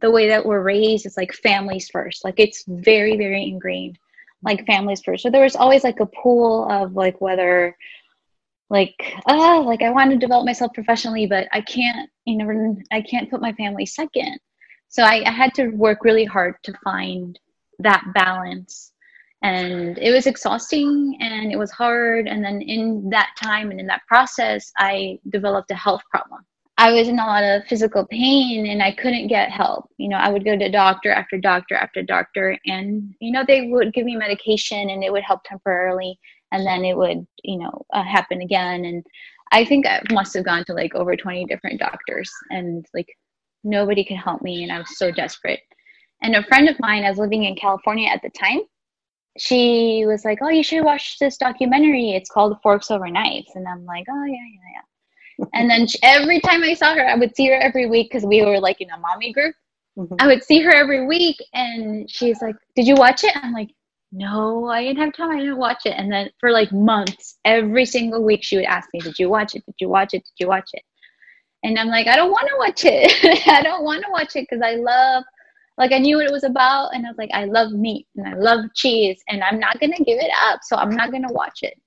the 0.02 0.12
way 0.12 0.28
that 0.30 0.46
we're 0.46 0.62
raised 0.62 1.06
is 1.06 1.18
like 1.18 1.34
families 1.34 1.90
first. 1.90 2.24
Like 2.24 2.40
it's 2.40 2.64
very 2.68 3.18
very 3.18 3.44
ingrained 3.44 3.98
like 4.44 4.66
families 4.66 5.02
first. 5.04 5.24
So 5.24 5.30
there 5.30 5.44
was 5.44 5.56
always 5.56 5.84
like 5.84 6.00
a 6.00 6.06
pool 6.06 6.70
of 6.70 6.94
like 6.94 7.20
whether 7.22 7.76
like 8.72 8.96
ah 9.28 9.60
like 9.60 9.84
i 9.84 9.92
want 9.92 10.10
to 10.10 10.18
develop 10.18 10.44
myself 10.44 10.74
professionally 10.74 11.28
but 11.28 11.48
i 11.52 11.62
can't 11.62 12.10
you 12.26 12.36
know 12.36 12.76
i 12.92 13.00
can't 13.00 13.30
put 13.30 13.42
my 13.42 13.54
family 13.54 13.86
second. 13.86 14.40
So 14.88 15.04
I, 15.04 15.24
I 15.26 15.32
had 15.32 15.54
to 15.56 15.70
work 15.70 16.04
really 16.04 16.26
hard 16.26 16.56
to 16.64 16.74
find 16.84 17.38
that 17.80 18.04
balance 18.14 18.92
and 19.42 19.98
it 20.00 20.12
was 20.12 20.28
exhausting 20.28 21.18
and 21.20 21.52
it 21.52 21.58
was 21.58 21.72
hard. 21.72 22.28
And 22.28 22.44
then 22.44 22.62
in 22.62 23.10
that 23.10 23.30
time 23.42 23.72
and 23.72 23.80
in 23.80 23.88
that 23.88 24.02
process 24.08 24.72
i 24.78 25.20
developed 25.30 25.72
a 25.72 25.76
health 25.76 26.02
problem. 26.10 26.42
I 26.78 26.92
was 26.92 27.08
in 27.08 27.20
a 27.20 27.26
lot 27.26 27.44
of 27.44 27.66
physical 27.68 28.06
pain 28.08 28.68
and 28.68 28.82
i 28.82 28.92
couldn't 28.92 29.28
get 29.28 29.52
help. 29.52 29.90
You 29.98 30.10
know 30.10 30.18
i 30.18 30.30
would 30.30 30.46
go 30.46 30.58
to 30.58 30.72
doctor 30.72 31.12
after 31.12 31.38
doctor 31.38 31.76
after 31.76 32.02
doctor 32.02 32.58
and 32.66 33.14
you 33.20 33.32
know 33.32 33.44
they 33.46 33.68
would 33.68 33.94
give 33.94 34.06
me 34.06 34.16
medication 34.16 34.90
and 34.90 35.04
it 35.04 35.12
would 35.12 35.24
help 35.24 35.42
temporarily. 35.44 36.18
And 36.52 36.66
then 36.66 36.86
it 36.86 36.96
would 36.98 37.26
you 37.44 37.60
know 37.60 37.86
uh, 37.94 38.04
happen 38.04 38.42
again. 38.42 38.86
And 38.86 39.06
i 39.52 39.64
think 39.64 39.86
i 39.86 40.02
must 40.12 40.34
have 40.34 40.46
gone 40.46 40.66
to 40.66 40.74
like 40.74 40.96
over 40.96 41.16
20 41.16 41.46
different 41.46 41.80
doctors 41.80 42.32
and 42.50 42.86
like 42.94 43.08
nobody 43.64 44.04
could 44.04 44.18
help 44.18 44.42
me 44.42 44.64
and 44.64 44.72
i 44.72 44.80
was 44.80 44.98
so 44.98 45.12
desperate. 45.12 45.60
And 46.22 46.36
a 46.36 46.44
friend 46.44 46.68
of 46.68 46.80
mine 46.80 47.04
i 47.04 47.10
was 47.10 47.20
living 47.20 47.44
in 47.44 47.56
california 47.56 48.10
at 48.10 48.22
the 48.24 48.32
time 48.32 48.62
she 49.38 50.06
was 50.06 50.24
like, 50.24 50.40
"Oh, 50.42 50.50
you 50.50 50.64
should 50.64 50.84
watch 50.84 51.18
this 51.20 51.38
documentary. 51.38 52.12
It's 52.12 52.30
called 52.30 52.58
Forks 52.62 52.92
Over 52.92 53.10
Knives." 53.10 53.52
And 53.56 53.68
I'm 53.68 53.86
like, 53.86 54.06
"Oh 54.10 54.26
yeah, 54.26 54.34
yeah, 54.34 54.72
yeah." 54.74 55.46
and 55.54 55.70
then 55.70 55.88
she, 55.88 55.98
every 56.04 56.40
time 56.40 56.64
I 56.64 56.74
saw 56.74 56.96
her, 56.96 57.06
I 57.06 57.16
would 57.16 57.36
see 57.36 57.48
her 57.48 57.56
every 57.60 57.88
week 57.88 58.10
because 58.10 58.26
we 58.26 58.44
were 58.44 58.60
like 58.60 58.80
in 58.80 58.90
a 58.90 59.00
mommy 59.00 59.34
group. 59.34 59.56
Mm-hmm. 59.98 60.16
I 60.20 60.28
would 60.28 60.44
see 60.44 60.62
her 60.62 60.72
every 60.74 61.06
week, 61.06 61.38
and 61.54 62.10
she's 62.10 62.42
like, 62.42 62.56
"Did 62.76 62.88
you 62.88 62.96
watch 62.96 63.24
it?" 63.24 63.36
I'm 63.36 63.54
like, 63.54 63.72
"No, 64.12 64.68
I 64.68 64.84
didn't 64.84 65.04
have 65.04 65.14
time. 65.14 65.32
I 65.32 65.40
didn't 65.40 65.58
watch 65.58 65.86
it." 65.86 65.96
And 65.98 66.12
then 66.12 66.30
for 66.40 66.52
like 66.52 66.72
months, 66.72 67.38
every 67.46 67.86
single 67.86 68.24
week, 68.24 68.44
she 68.44 68.56
would 68.58 68.66
ask 68.66 68.90
me, 68.94 69.02
"Did 69.02 69.20
you 69.20 69.30
watch 69.30 69.56
it? 69.56 69.66
Did 69.66 69.76
you 69.80 69.90
watch 69.90 70.14
it? 70.14 70.24
Did 70.24 70.44
you 70.44 70.48
watch 70.48 70.70
it?" 70.74 70.84
And 71.64 71.78
I'm 71.78 71.88
like, 71.88 72.08
"I 72.08 72.16
don't 72.16 72.32
want 72.32 72.48
to 72.50 72.58
watch 72.58 72.82
it. 72.86 73.48
I 73.48 73.62
don't 73.62 73.84
want 73.84 74.04
to 74.06 74.12
watch 74.12 74.36
it 74.36 74.48
because 74.50 74.62
I 74.62 74.76
love." 74.76 75.24
Like 75.78 75.92
I 75.92 76.00
knew 76.00 76.18
what 76.18 76.26
it 76.26 76.32
was 76.32 76.44
about, 76.44 76.94
and 76.94 77.06
I 77.06 77.10
was 77.10 77.18
like, 77.18 77.32
I 77.34 77.46
love 77.46 77.72
meat 77.72 78.08
and 78.16 78.28
I 78.28 78.38
love 78.38 78.66
cheese, 78.76 79.22
and 79.28 79.44
I'm 79.44 79.60
not 79.60 79.80
gonna 79.80 79.98
give 79.98 80.20
it 80.20 80.32
up, 80.48 80.60
so 80.64 80.76
I'm 80.78 80.92
not 80.92 81.12
gonna 81.12 81.32
watch 81.32 81.60
it. 81.64 81.80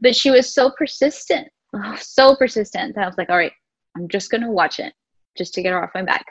But 0.00 0.14
she 0.14 0.30
was 0.30 0.52
so 0.52 0.70
persistent, 0.76 1.48
so 1.98 2.36
persistent 2.36 2.94
that 2.94 3.04
I 3.04 3.06
was 3.06 3.18
like, 3.18 3.30
all 3.30 3.36
right, 3.36 3.52
I'm 3.96 4.08
just 4.08 4.30
gonna 4.30 4.50
watch 4.50 4.78
it 4.78 4.92
just 5.36 5.54
to 5.54 5.62
get 5.62 5.72
her 5.72 5.82
off 5.82 5.90
my 5.94 6.02
back 6.02 6.26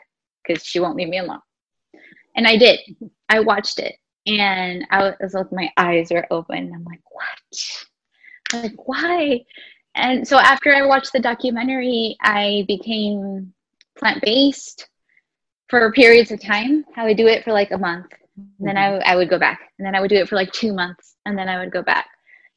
because 0.46 0.64
she 0.64 0.80
won't 0.80 0.96
leave 0.96 1.10
me 1.10 1.20
alone. 1.20 1.42
And 2.36 2.48
I 2.48 2.58
did. 2.58 2.80
I 3.30 3.42
watched 3.42 3.80
it, 3.80 3.96
and 4.26 4.86
I 4.90 5.14
was 5.20 5.34
like, 5.34 5.52
my 5.52 5.70
eyes 5.78 6.12
are 6.12 6.28
open. 6.32 6.72
I'm 6.74 6.84
like, 6.86 7.02
what? 7.12 8.64
like, 8.64 8.88
why? 8.88 9.42
And 9.96 10.28
so 10.28 10.38
after 10.38 10.74
I 10.74 10.86
watched 10.86 11.14
the 11.14 11.20
documentary, 11.20 12.16
I 12.22 12.66
became 12.68 13.54
plant 13.98 14.22
based 14.24 14.88
for 15.74 15.92
periods 15.92 16.30
of 16.30 16.40
time. 16.40 16.86
I 16.96 17.04
would 17.04 17.18
do 17.18 17.26
it 17.26 17.44
for 17.44 17.52
like 17.52 17.72
a 17.72 17.78
month. 17.80 18.06
And 18.38 18.68
then 18.68 18.78
I, 18.78 18.98
I 18.98 19.16
would 19.16 19.28
go 19.28 19.40
back. 19.40 19.60
And 19.80 19.86
then 19.86 19.96
I 19.96 20.02
would 20.02 20.10
do 20.12 20.18
it 20.18 20.30
for 20.30 20.36
like 20.36 20.52
two 20.52 20.72
months. 20.72 21.16
And 21.26 21.36
then 21.36 21.50
I 21.50 21.58
would 21.58 21.72
go 21.72 21.82
back 21.82 22.08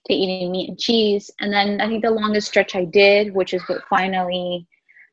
to 0.06 0.12
eating 0.12 0.52
meat 0.52 0.68
and 0.68 0.78
cheese. 0.78 1.30
And 1.40 1.50
then 1.50 1.80
I 1.80 1.88
think 1.88 2.04
the 2.04 2.10
longest 2.10 2.48
stretch 2.48 2.74
I 2.76 2.84
did, 2.84 3.34
which 3.34 3.54
is 3.54 3.62
what 3.68 3.88
finally 3.88 4.66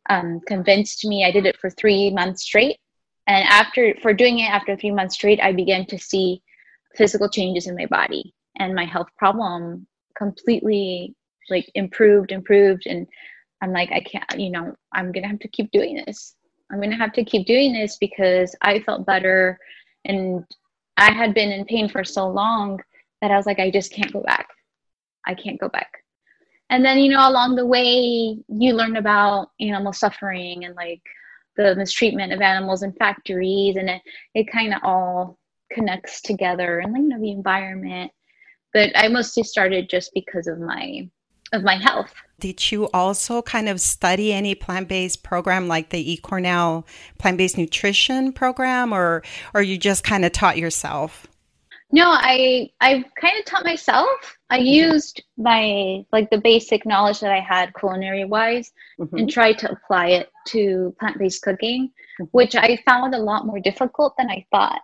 um, 0.10 0.42
convinced 0.48 1.06
me, 1.06 1.24
I 1.24 1.32
did 1.32 1.46
it 1.46 1.58
for 1.62 1.70
three 1.70 2.12
months 2.12 2.44
straight. 2.44 2.78
And 3.28 3.48
after, 3.48 3.96
for 4.02 4.14
doing 4.14 4.40
it 4.40 4.50
after 4.50 4.76
three 4.76 4.92
months 4.92 5.16
straight, 5.16 5.40
I 5.42 5.54
began 5.54 5.86
to 5.86 5.98
see 5.98 6.42
physical 6.98 7.30
changes 7.30 7.68
in 7.68 7.76
my 7.78 7.86
body 7.86 8.34
and 8.60 8.76
my 8.76 8.84
health 8.84 9.08
problem 9.18 9.88
completely 10.18 11.16
like 11.50 11.72
improved, 11.74 12.34
improved. 12.34 12.84
And 12.86 13.08
I'm 13.62 13.72
like, 13.72 13.94
I 13.94 14.02
can't, 14.02 14.26
you 14.38 14.50
know, 14.50 14.76
I'm 14.92 15.14
going 15.14 15.24
to 15.24 15.30
have 15.30 15.40
to 15.40 15.48
keep 15.48 15.72
doing 15.72 16.04
this. 16.06 16.36
I'm 16.74 16.80
going 16.80 16.90
to 16.90 16.98
have 16.98 17.14
to 17.14 17.24
keep 17.24 17.46
doing 17.46 17.72
this 17.72 17.98
because 17.98 18.56
I 18.62 18.80
felt 18.80 19.06
better 19.06 19.60
and 20.06 20.44
I 20.98 21.12
had 21.14 21.36
been 21.36 21.52
in 21.52 21.66
pain 21.66 21.88
for 21.88 22.04
so 22.04 22.28
long 22.28 22.82
that 23.22 23.30
I 23.30 23.38
was 23.38 23.46
like, 23.46 23.60
I 23.60 23.70
just 23.70 23.94
can't 23.94 24.12
go 24.12 24.22
back. 24.22 24.48
I 25.26 25.36
can't 25.36 25.60
go 25.60 25.70
back. 25.70 26.04
And 26.72 26.84
then, 26.84 26.98
you 26.98 27.12
know, 27.12 27.30
along 27.30 27.56
the 27.56 27.66
way, 27.66 28.40
you 28.48 28.74
learn 28.74 28.96
about 28.96 29.52
animal 29.60 29.94
suffering 29.94 30.66
and 30.66 30.76
like 30.76 31.02
the 31.58 31.76
mistreatment 31.76 32.34
of 32.34 32.42
animals 32.42 32.82
in 32.82 32.92
factories, 32.94 33.76
and 33.76 33.88
it, 33.88 34.02
it 34.34 34.52
kind 34.52 34.74
of 34.74 34.82
all 34.84 35.38
connects 35.72 36.22
together 36.22 36.80
and, 36.80 36.92
like, 36.92 37.04
you 37.04 37.10
know, 37.10 37.20
the 37.20 37.30
environment. 37.30 38.12
But 38.74 38.90
I 38.96 39.08
mostly 39.10 39.44
started 39.44 39.90
just 39.90 40.12
because 40.16 40.48
of 40.48 40.60
my 40.60 41.08
of 41.54 41.64
my 41.64 41.76
health. 41.76 42.14
Did 42.40 42.72
you 42.72 42.90
also 42.94 43.42
kind 43.42 43.70
of 43.70 43.80
study 43.80 44.34
any 44.34 44.56
plant-based 44.56 45.24
program 45.24 45.68
like 45.68 45.90
the 45.90 46.18
eCornell 46.18 46.86
plant-based 47.18 47.58
nutrition 47.58 48.34
program 48.34 48.94
or 48.94 49.24
or 49.54 49.62
you 49.62 49.78
just 49.78 50.04
kind 50.04 50.26
of 50.26 50.32
taught 50.32 50.58
yourself? 50.58 51.28
No, 51.92 52.10
I 52.10 52.72
I 52.82 53.06
kind 53.22 53.40
of 53.40 53.46
taught 53.46 53.64
myself. 53.64 54.38
I 54.50 54.58
used 54.58 55.24
my 55.38 56.04
like 56.12 56.30
the 56.32 56.40
basic 56.40 56.86
knowledge 56.86 57.20
that 57.22 57.32
I 57.32 57.40
had 57.40 57.74
culinary 57.76 58.26
wise 58.26 58.72
mm-hmm. 59.00 59.16
and 59.16 59.30
tried 59.30 59.60
to 59.60 59.72
apply 59.72 60.08
it 60.08 60.30
to 60.48 60.94
plant-based 61.00 61.42
cooking, 61.44 61.92
mm-hmm. 62.20 62.26
which 62.32 62.56
I 62.56 62.78
found 62.86 63.16
a 63.16 63.20
lot 63.20 63.46
more 63.46 63.60
difficult 63.60 64.16
than 64.18 64.30
I 64.30 64.46
thought 64.52 64.82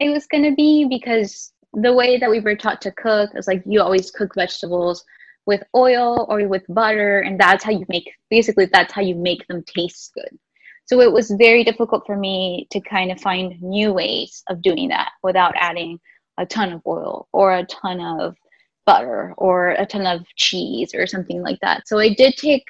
it 0.00 0.10
was 0.10 0.26
going 0.26 0.44
to 0.44 0.54
be 0.54 0.86
because 0.88 1.52
the 1.72 1.92
way 1.92 2.18
that 2.18 2.30
we 2.30 2.40
were 2.40 2.56
taught 2.56 2.80
to 2.82 2.92
cook 2.92 3.30
is 3.34 3.46
like 3.46 3.62
you 3.66 3.80
always 3.80 4.10
cook 4.10 4.34
vegetables 4.34 5.04
with 5.46 5.62
oil 5.74 6.26
or 6.28 6.46
with 6.48 6.64
butter 6.68 7.20
and 7.20 7.38
that's 7.38 7.64
how 7.64 7.70
you 7.70 7.84
make 7.88 8.10
basically 8.30 8.66
that's 8.66 8.92
how 8.92 9.02
you 9.02 9.14
make 9.14 9.46
them 9.46 9.62
taste 9.62 10.12
good. 10.14 10.38
So 10.86 11.00
it 11.00 11.12
was 11.12 11.30
very 11.30 11.64
difficult 11.64 12.04
for 12.04 12.16
me 12.16 12.66
to 12.70 12.80
kind 12.80 13.10
of 13.10 13.20
find 13.20 13.60
new 13.62 13.92
ways 13.92 14.42
of 14.48 14.62
doing 14.62 14.88
that 14.88 15.12
without 15.22 15.54
adding 15.56 15.98
a 16.38 16.44
ton 16.44 16.72
of 16.72 16.82
oil 16.86 17.28
or 17.32 17.54
a 17.54 17.64
ton 17.64 18.00
of 18.00 18.36
butter 18.86 19.34
or 19.38 19.70
a 19.70 19.86
ton 19.86 20.06
of 20.06 20.26
cheese 20.36 20.94
or 20.94 21.06
something 21.06 21.42
like 21.42 21.58
that. 21.60 21.88
So 21.88 21.98
it 21.98 22.16
did 22.16 22.36
take 22.36 22.64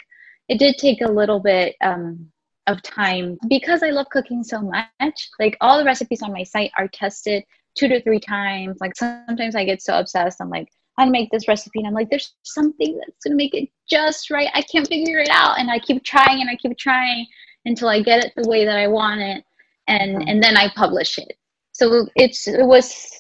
it 0.49 0.59
did 0.59 0.77
take 0.77 1.01
a 1.01 1.11
little 1.11 1.41
bit 1.41 1.75
um, 1.81 2.31
of 2.67 2.83
time 2.83 3.39
because 3.49 3.83
I 3.83 3.91
love 3.91 4.09
cooking 4.11 4.45
so 4.45 4.61
much. 4.61 5.31
Like 5.39 5.57
all 5.61 5.79
the 5.79 5.85
recipes 5.85 6.23
on 6.23 6.33
my 6.33 6.43
site 6.43 6.71
are 6.79 6.89
tested 6.89 7.45
two 7.77 7.89
to 7.89 8.01
three 8.03 8.21
times. 8.21 8.77
Like 8.81 8.97
sometimes 8.97 9.55
I 9.55 9.65
get 9.65 9.83
so 9.83 9.99
obsessed. 9.99 10.41
I'm 10.41 10.51
like, 10.51 10.69
I 10.99 11.07
make 11.07 11.31
this 11.31 11.49
recipe 11.49 11.81
and 11.81 11.89
I'm 11.89 11.95
like, 11.95 12.11
there's 12.11 12.35
something 12.43 12.99
that's 12.99 13.25
gonna 13.25 13.37
make 13.37 13.55
it 13.55 13.69
just 13.91 14.31
right. 14.31 14.49
I 14.55 14.63
can't 14.63 14.87
figure 14.87 15.19
it 15.19 15.31
out. 15.31 15.59
And 15.59 15.71
I 15.71 15.79
keep 15.79 16.05
trying 16.05 16.41
and 16.41 16.51
I 16.51 16.57
keep 16.57 16.77
trying 16.79 17.27
until 17.65 17.89
I 17.89 18.03
get 18.03 18.25
it 18.25 18.33
the 18.37 18.49
way 18.49 18.65
that 18.65 18.77
I 18.77 18.89
want 18.89 19.21
it. 19.21 19.45
And 19.87 20.29
and 20.29 20.43
then 20.43 20.57
I 20.57 20.73
publish 20.75 21.19
it. 21.19 21.37
So 21.73 22.07
it's 22.15 22.47
it 22.47 22.65
was 22.65 23.11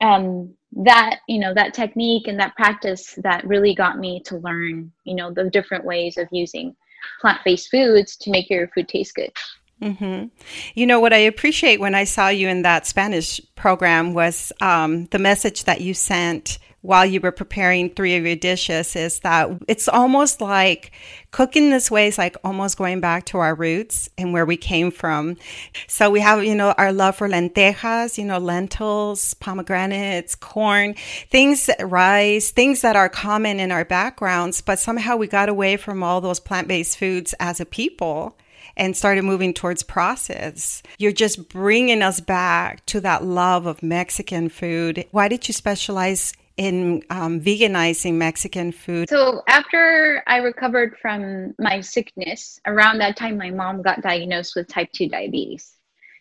um, 0.00 0.54
that 0.84 1.20
you 1.26 1.38
know 1.38 1.54
that 1.54 1.74
technique 1.74 2.28
and 2.28 2.38
that 2.38 2.54
practice 2.54 3.18
that 3.22 3.46
really 3.46 3.74
got 3.74 3.98
me 3.98 4.20
to 4.26 4.36
learn 4.38 4.92
you 5.04 5.14
know 5.14 5.32
the 5.32 5.48
different 5.50 5.84
ways 5.84 6.18
of 6.18 6.28
using 6.30 6.76
plant-based 7.20 7.70
foods 7.70 8.16
to 8.16 8.30
make 8.30 8.50
your 8.50 8.68
food 8.68 8.88
taste 8.88 9.14
good 9.14 9.30
Mm-hmm. 9.82 10.28
You 10.74 10.86
know 10.86 11.00
what 11.00 11.12
I 11.12 11.18
appreciate 11.18 11.80
when 11.80 11.94
I 11.94 12.04
saw 12.04 12.28
you 12.28 12.48
in 12.48 12.62
that 12.62 12.86
Spanish 12.86 13.40
program 13.56 14.14
was 14.14 14.52
um, 14.60 15.04
the 15.06 15.18
message 15.18 15.64
that 15.64 15.80
you 15.80 15.92
sent 15.92 16.58
while 16.86 17.04
you 17.04 17.20
were 17.20 17.32
preparing 17.32 17.90
three 17.90 18.14
of 18.14 18.24
your 18.24 18.36
dishes 18.36 18.94
is 18.94 19.18
that 19.20 19.50
it's 19.66 19.88
almost 19.88 20.40
like 20.40 20.92
cooking 21.32 21.68
this 21.70 21.90
way 21.90 22.06
is 22.06 22.16
like 22.16 22.36
almost 22.44 22.78
going 22.78 23.00
back 23.00 23.26
to 23.26 23.38
our 23.38 23.56
roots 23.56 24.08
and 24.16 24.32
where 24.32 24.46
we 24.46 24.56
came 24.56 24.92
from. 24.92 25.36
So 25.88 26.10
we 26.10 26.20
have, 26.20 26.44
you 26.44 26.54
know, 26.54 26.72
our 26.78 26.92
love 26.92 27.16
for 27.16 27.28
lentejas, 27.28 28.18
you 28.18 28.24
know, 28.24 28.38
lentils, 28.38 29.34
pomegranates, 29.34 30.36
corn, 30.36 30.94
things, 31.28 31.68
rice, 31.80 32.52
things 32.52 32.82
that 32.82 32.94
are 32.94 33.08
common 33.08 33.58
in 33.58 33.72
our 33.72 33.84
backgrounds, 33.84 34.60
but 34.60 34.78
somehow 34.78 35.16
we 35.16 35.26
got 35.26 35.48
away 35.48 35.76
from 35.76 36.04
all 36.04 36.20
those 36.20 36.38
plant 36.38 36.68
based 36.68 36.98
foods 36.98 37.34
as 37.40 37.58
a 37.58 37.66
people 37.66 38.38
and 38.76 38.96
started 38.96 39.24
moving 39.24 39.52
towards 39.52 39.82
process. 39.82 40.84
You're 40.98 41.10
just 41.10 41.48
bringing 41.48 42.02
us 42.02 42.20
back 42.20 42.86
to 42.86 43.00
that 43.00 43.24
love 43.24 43.66
of 43.66 43.82
Mexican 43.82 44.48
food. 44.48 45.04
Why 45.10 45.26
did 45.26 45.48
you 45.48 45.54
specialize 45.54 46.32
in 46.56 47.02
um, 47.10 47.40
veganizing 47.40 48.14
Mexican 48.14 48.72
food? 48.72 49.08
So, 49.08 49.42
after 49.48 50.22
I 50.26 50.38
recovered 50.38 50.96
from 51.00 51.54
my 51.58 51.80
sickness, 51.80 52.60
around 52.66 52.98
that 52.98 53.16
time, 53.16 53.36
my 53.36 53.50
mom 53.50 53.82
got 53.82 54.02
diagnosed 54.02 54.54
with 54.56 54.68
type 54.68 54.90
2 54.92 55.08
diabetes. 55.08 55.72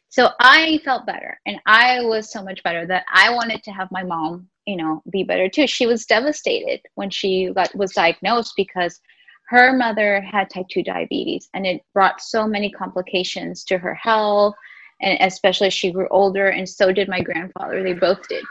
So, 0.10 0.30
I 0.40 0.80
felt 0.84 1.06
better 1.06 1.40
and 1.46 1.60
I 1.66 2.02
was 2.02 2.32
so 2.32 2.44
much 2.44 2.62
better 2.64 2.86
that 2.88 3.06
I 3.12 3.34
wanted 3.34 3.64
to 3.64 3.72
have 3.72 3.92
my 3.92 4.04
mom, 4.04 4.48
you 4.66 4.78
know, 4.78 5.02
be 5.10 5.24
better 5.24 5.50
too. 5.50 5.68
She 5.68 5.88
was 5.88 6.06
devastated 6.06 6.82
when 6.96 7.10
she 7.10 7.52
got, 7.54 7.76
was 7.76 7.94
diagnosed 7.94 8.54
because 8.58 9.00
her 9.48 9.74
mother 9.74 10.22
had 10.22 10.50
type 10.50 10.68
2 10.70 10.84
diabetes 10.84 11.50
and 11.54 11.66
it 11.66 11.82
brought 11.94 12.22
so 12.22 12.48
many 12.48 12.70
complications 12.70 13.64
to 13.66 13.78
her 13.78 13.94
health 13.94 14.56
and 15.02 15.18
especially 15.22 15.70
she 15.70 15.92
grew 15.92 16.08
older 16.10 16.48
and 16.48 16.68
so 16.68 16.92
did 16.92 17.08
my 17.08 17.22
grandfather 17.22 17.84
they 17.84 17.94
both 17.94 18.28
did 18.28 18.44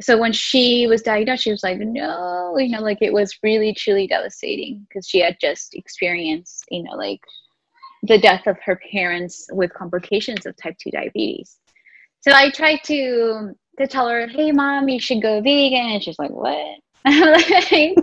so 0.00 0.16
when 0.18 0.32
she 0.32 0.86
was 0.86 1.02
diagnosed, 1.02 1.42
she 1.42 1.50
was 1.50 1.62
like, 1.62 1.78
no, 1.78 2.56
you 2.58 2.68
know, 2.68 2.80
like 2.80 2.98
it 3.00 3.12
was 3.12 3.38
really 3.42 3.74
truly 3.74 4.06
devastating 4.06 4.86
because 4.88 5.06
she 5.06 5.20
had 5.20 5.36
just 5.40 5.74
experienced, 5.74 6.64
you 6.70 6.82
know, 6.82 6.92
like 6.92 7.20
the 8.02 8.18
death 8.18 8.46
of 8.46 8.56
her 8.64 8.80
parents 8.90 9.46
with 9.52 9.72
complications 9.74 10.46
of 10.46 10.56
type 10.56 10.76
2 10.78 10.90
diabetes. 10.90 11.58
So 12.20 12.32
I 12.32 12.50
tried 12.50 12.80
to 12.84 13.54
to 13.78 13.86
tell 13.86 14.08
her, 14.08 14.26
hey 14.26 14.52
mom, 14.52 14.88
you 14.88 15.00
should 15.00 15.22
go 15.22 15.40
vegan. 15.40 15.92
And 15.92 16.02
she's 16.02 16.18
like, 16.18 16.30
what? 16.30 16.78
like, 17.04 17.96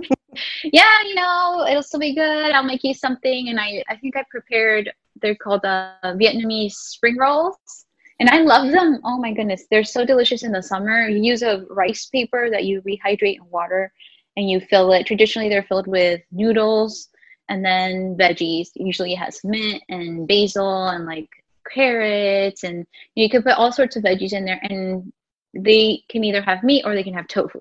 yeah, 0.63 1.03
you 1.03 1.15
know, 1.15 1.65
it'll 1.69 1.83
still 1.83 1.99
be 1.99 2.15
good. 2.15 2.51
I'll 2.51 2.63
make 2.63 2.83
you 2.83 2.95
something. 2.95 3.49
And 3.49 3.59
I, 3.59 3.83
I 3.87 3.95
think 3.97 4.17
I 4.17 4.23
prepared, 4.31 4.91
they're 5.21 5.35
called 5.35 5.65
uh, 5.65 5.93
Vietnamese 6.03 6.71
spring 6.73 7.17
rolls 7.17 7.85
and 8.19 8.29
I 8.29 8.39
love 8.39 8.71
them. 8.71 8.99
Oh 9.03 9.17
my 9.17 9.33
goodness, 9.33 9.65
they're 9.69 9.83
so 9.83 10.05
delicious 10.05 10.43
in 10.43 10.51
the 10.51 10.63
summer. 10.63 11.07
You 11.07 11.21
use 11.21 11.43
a 11.43 11.65
rice 11.69 12.07
paper 12.07 12.49
that 12.49 12.65
you 12.65 12.81
rehydrate 12.81 13.37
in 13.37 13.49
water 13.49 13.91
and 14.35 14.49
you 14.49 14.59
fill 14.59 14.91
it. 14.93 15.05
Traditionally, 15.05 15.49
they're 15.49 15.63
filled 15.63 15.87
with 15.87 16.21
noodles 16.31 17.09
and 17.49 17.63
then 17.63 18.15
veggies. 18.19 18.69
Usually, 18.75 19.13
it 19.13 19.19
has 19.19 19.39
mint 19.43 19.83
and 19.89 20.27
basil 20.27 20.87
and 20.89 21.05
like 21.05 21.29
carrots, 21.71 22.63
and 22.63 22.85
you 23.15 23.29
can 23.29 23.43
put 23.43 23.53
all 23.53 23.71
sorts 23.71 23.95
of 23.95 24.03
veggies 24.03 24.33
in 24.33 24.45
there. 24.45 24.59
And 24.63 25.11
they 25.53 26.03
can 26.09 26.23
either 26.23 26.41
have 26.41 26.63
meat 26.63 26.83
or 26.85 26.93
they 26.93 27.03
can 27.03 27.13
have 27.13 27.27
tofu. 27.27 27.59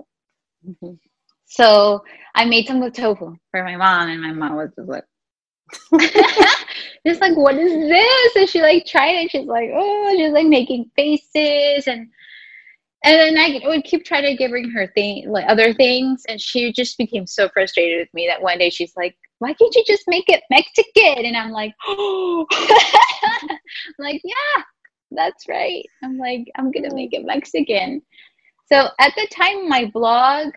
Mm-hmm. 0.66 0.94
So 1.46 2.02
I 2.34 2.44
made 2.44 2.66
some 2.66 2.80
with 2.80 2.94
tofu 2.94 3.36
for 3.50 3.62
my 3.62 3.76
mom, 3.76 4.08
and 4.08 4.22
my 4.22 4.32
mom 4.32 4.56
was 4.56 4.70
just 4.76 4.88
like, 4.88 5.04
just 7.06 7.20
like 7.20 7.36
what 7.36 7.56
is 7.56 7.72
this? 7.72 8.36
And 8.36 8.48
she 8.48 8.60
like 8.60 8.86
tried 8.86 9.14
it. 9.14 9.30
She's 9.30 9.46
like 9.46 9.70
oh 9.74 10.14
she's 10.16 10.32
like 10.32 10.46
making 10.46 10.90
faces. 10.96 11.86
And 11.86 12.08
and 13.04 13.14
then 13.14 13.38
I 13.38 13.60
would 13.68 13.84
keep 13.84 14.04
trying 14.04 14.24
to 14.24 14.34
giving 14.36 14.70
her 14.70 14.88
thing 14.88 15.30
like 15.30 15.44
other 15.48 15.72
things. 15.74 16.24
And 16.28 16.40
she 16.40 16.72
just 16.72 16.98
became 16.98 17.26
so 17.26 17.48
frustrated 17.50 18.00
with 18.00 18.12
me 18.14 18.26
that 18.26 18.42
one 18.42 18.58
day 18.58 18.70
she's 18.70 18.94
like 18.96 19.16
why 19.38 19.52
can't 19.52 19.74
you 19.74 19.84
just 19.86 20.04
make 20.08 20.28
it 20.28 20.42
Mexican? 20.50 21.24
And 21.24 21.36
I'm 21.36 21.50
like 21.50 21.74
oh 21.86 22.46
I'm 22.52 23.58
like 23.98 24.20
yeah 24.24 24.62
that's 25.12 25.48
right. 25.48 25.84
I'm 26.02 26.18
like 26.18 26.50
I'm 26.56 26.72
gonna 26.72 26.94
make 26.94 27.12
it 27.12 27.24
Mexican. 27.24 28.02
So 28.66 28.88
at 28.98 29.12
the 29.14 29.28
time 29.30 29.68
my 29.68 29.84
blog 29.92 30.54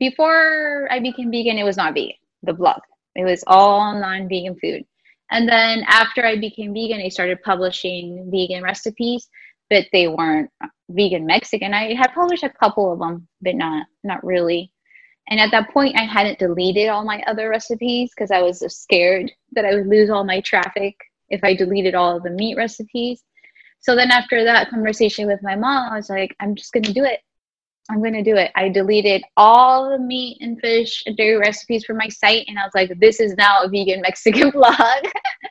before 0.00 0.88
I 0.90 0.98
became 1.00 1.30
vegan 1.30 1.58
it 1.58 1.64
was 1.64 1.76
not 1.76 1.94
vegan 1.94 2.16
the 2.42 2.52
blog. 2.52 2.80
It 3.14 3.24
was 3.24 3.42
all 3.46 3.98
non-vegan 3.98 4.56
food 4.60 4.84
and 5.30 5.48
then 5.48 5.84
after 5.86 6.24
I 6.24 6.36
became 6.36 6.72
vegan, 6.74 7.00
I 7.00 7.08
started 7.08 7.42
publishing 7.42 8.30
vegan 8.30 8.62
recipes, 8.62 9.28
but 9.70 9.86
they 9.92 10.08
weren't 10.08 10.50
vegan 10.88 11.26
Mexican. 11.26 11.74
I 11.74 11.94
had 11.94 12.14
published 12.14 12.44
a 12.44 12.50
couple 12.50 12.92
of 12.92 12.98
them, 12.98 13.28
but 13.42 13.54
not 13.54 13.86
not 14.04 14.24
really. 14.24 14.72
And 15.30 15.38
at 15.40 15.50
that 15.50 15.70
point, 15.70 15.96
I 15.96 16.04
hadn't 16.04 16.38
deleted 16.38 16.88
all 16.88 17.04
my 17.04 17.22
other 17.26 17.50
recipes 17.50 18.10
because 18.14 18.30
I 18.30 18.40
was 18.40 18.60
scared 18.74 19.30
that 19.52 19.66
I 19.66 19.74
would 19.74 19.86
lose 19.86 20.08
all 20.08 20.24
my 20.24 20.40
traffic 20.40 20.96
if 21.28 21.44
I 21.44 21.54
deleted 21.54 21.94
all 21.94 22.16
of 22.16 22.22
the 22.22 22.30
meat 22.30 22.56
recipes. 22.56 23.22
So 23.80 23.94
then 23.94 24.10
after 24.10 24.42
that 24.44 24.70
conversation 24.70 25.26
with 25.26 25.42
my 25.42 25.54
mom, 25.54 25.92
I 25.92 25.96
was 25.96 26.08
like, 26.08 26.34
I'm 26.40 26.54
just 26.54 26.72
going 26.72 26.84
to 26.84 26.92
do 26.92 27.04
it. 27.04 27.20
I'm 27.90 28.00
going 28.00 28.12
to 28.12 28.22
do 28.22 28.36
it. 28.36 28.50
I 28.54 28.68
deleted 28.68 29.22
all 29.36 29.90
the 29.90 29.98
meat 29.98 30.38
and 30.40 30.60
fish 30.60 31.02
and 31.06 31.16
dairy 31.16 31.38
recipes 31.38 31.84
from 31.84 31.96
my 31.96 32.08
site. 32.08 32.44
And 32.48 32.58
I 32.58 32.64
was 32.64 32.74
like, 32.74 32.92
this 33.00 33.18
is 33.18 33.34
now 33.34 33.62
a 33.62 33.68
vegan 33.68 34.00
Mexican 34.02 34.50
blog. 34.50 34.76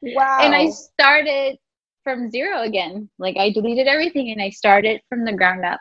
Wow. 0.04 0.40
and 0.42 0.54
I 0.54 0.70
started 0.70 1.58
from 2.04 2.30
zero 2.30 2.62
again. 2.62 3.10
Like 3.18 3.38
I 3.38 3.52
deleted 3.52 3.88
everything 3.88 4.32
and 4.32 4.42
I 4.42 4.50
started 4.50 5.02
from 5.10 5.26
the 5.26 5.34
ground 5.34 5.66
up. 5.66 5.80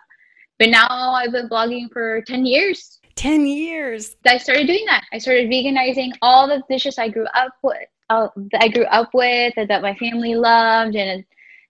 But 0.59 0.71
now 0.71 0.89
I've 0.89 1.33
been 1.33 1.49
blogging 1.49 1.93
for 1.93 2.23
10 2.23 2.47
years. 2.47 3.01
10 3.17 3.47
years. 3.47 4.17
I 4.27 4.39
started 4.39 4.67
doing 4.67 4.85
that. 4.87 5.05
I 5.13 5.19
started 5.19 5.51
veganizing 5.51 6.13
all 6.23 6.49
the 6.49 6.63
dishes 6.71 6.99
I 6.99 7.09
grew 7.09 7.27
up 7.35 7.53
with, 7.63 7.77
uh, 8.11 8.29
that 8.53 8.63
I 8.63 8.69
grew 8.69 8.85
up 8.85 9.11
with, 9.13 9.55
that 9.57 9.83
my 9.83 9.95
family 9.95 10.35
loved, 10.35 10.97
and 10.97 11.25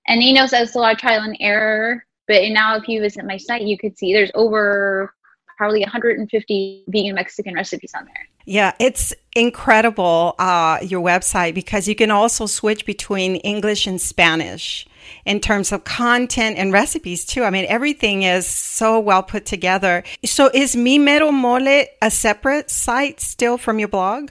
and 0.09 0.23
you 0.23 0.35
know, 0.35 0.47
so 0.47 0.59
it's 0.59 0.75
a 0.75 0.79
lot 0.79 0.93
of 0.93 0.99
trial 0.99 1.23
and 1.23 1.37
error. 1.41 2.06
But 2.29 2.49
now, 2.51 2.77
if 2.77 2.89
you 2.89 3.01
visit 3.01 3.25
my 3.25 3.37
site, 3.37 3.63
you 3.63 3.79
could 3.79 3.97
see 3.97 4.13
there's 4.13 4.33
over 4.35 5.15
probably 5.57 5.81
150 5.81 6.85
vegan 6.89 7.15
Mexican 7.15 7.55
recipes 7.55 7.93
on 7.95 8.05
there. 8.05 8.29
Yeah, 8.45 8.75
it's 8.79 9.13
incredible, 9.35 10.35
uh, 10.39 10.79
your 10.83 11.03
website, 11.03 11.55
because 11.55 11.89
you 11.89 11.95
can 11.95 12.11
also 12.11 12.47
switch 12.47 12.87
between 12.87 13.37
English 13.37 13.87
and 13.87 14.01
Spanish 14.01 14.87
in 15.25 15.41
terms 15.41 15.73
of 15.73 15.85
content 15.85 16.59
and 16.59 16.73
recipes 16.73 17.25
too. 17.25 17.43
I 17.43 17.51
mean, 17.51 17.67
everything 17.69 18.23
is 18.23 18.47
so 18.47 19.01
well 19.01 19.23
put 19.23 19.47
together. 19.47 20.05
So 20.25 20.51
is 20.53 20.77
Mi 20.77 20.99
Mero 20.99 21.33
Mole 21.33 21.87
a 22.03 22.11
separate 22.11 22.71
site 22.71 23.21
still 23.21 23.59
from 23.59 23.79
your 23.79 23.89
blog? 23.89 24.31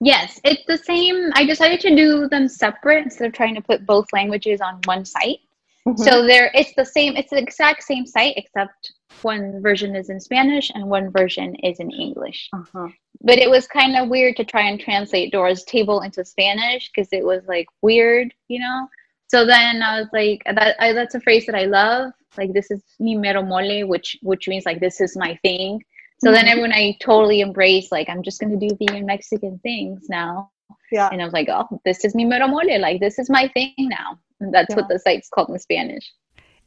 Yes, 0.00 0.38
it's 0.44 0.62
the 0.66 0.76
same. 0.78 1.30
I 1.34 1.46
decided 1.46 1.80
to 1.80 1.96
do 1.96 2.28
them 2.28 2.48
separate 2.48 3.04
instead 3.04 3.28
of 3.28 3.32
trying 3.32 3.54
to 3.54 3.62
put 3.62 3.86
both 3.86 4.06
languages 4.12 4.60
on 4.60 4.80
one 4.84 5.04
site. 5.04 5.38
Mm-hmm. 5.86 6.02
So 6.02 6.26
there, 6.26 6.50
it's 6.54 6.74
the 6.74 6.84
same. 6.84 7.16
It's 7.16 7.30
the 7.30 7.38
exact 7.38 7.84
same 7.84 8.06
site, 8.06 8.34
except 8.36 8.92
one 9.22 9.62
version 9.62 9.94
is 9.94 10.10
in 10.10 10.20
Spanish 10.20 10.70
and 10.74 10.88
one 10.88 11.10
version 11.10 11.54
is 11.56 11.78
in 11.78 11.90
English. 11.90 12.48
Uh-huh. 12.52 12.88
But 13.22 13.38
it 13.38 13.48
was 13.48 13.66
kind 13.66 13.96
of 13.96 14.08
weird 14.08 14.36
to 14.36 14.44
try 14.44 14.62
and 14.62 14.80
translate 14.80 15.32
Dora's 15.32 15.64
table 15.64 16.02
into 16.02 16.24
Spanish 16.24 16.90
because 16.90 17.08
it 17.12 17.24
was 17.24 17.42
like 17.46 17.66
weird, 17.82 18.34
you 18.48 18.58
know. 18.58 18.88
So 19.28 19.46
then 19.46 19.82
I 19.82 20.00
was 20.00 20.08
like, 20.12 20.42
that 20.44 20.76
I, 20.80 20.92
that's 20.92 21.14
a 21.14 21.20
phrase 21.20 21.46
that 21.46 21.54
I 21.54 21.64
love. 21.66 22.12
Like 22.36 22.52
this 22.52 22.70
is 22.70 22.82
mi 22.98 23.16
mero 23.16 23.42
mole, 23.42 23.86
which 23.86 24.18
which 24.22 24.48
means 24.48 24.66
like 24.66 24.80
this 24.80 25.00
is 25.00 25.16
my 25.16 25.38
thing. 25.42 25.82
So 26.18 26.32
then 26.32 26.48
everyone 26.48 26.72
I 26.72 26.96
totally 27.00 27.42
embraced, 27.42 27.92
like, 27.92 28.08
I'm 28.08 28.22
just 28.22 28.40
to 28.40 28.56
do 28.56 28.70
vegan 28.78 29.04
Mexican 29.04 29.58
things 29.58 30.08
now. 30.08 30.50
Yeah. 30.90 31.10
And 31.12 31.20
I 31.20 31.24
was 31.24 31.34
like, 31.34 31.48
oh, 31.50 31.80
this 31.84 32.04
is 32.04 32.14
mi 32.14 32.24
mero 32.24 32.48
mole. 32.48 32.80
Like, 32.80 33.00
this 33.00 33.18
is 33.18 33.28
my 33.28 33.48
thing 33.48 33.74
now. 33.78 34.18
And 34.40 34.52
that's 34.52 34.70
yeah. 34.70 34.76
what 34.76 34.88
the 34.88 34.98
site's 34.98 35.28
called 35.28 35.48
in 35.50 35.58
Spanish. 35.58 36.12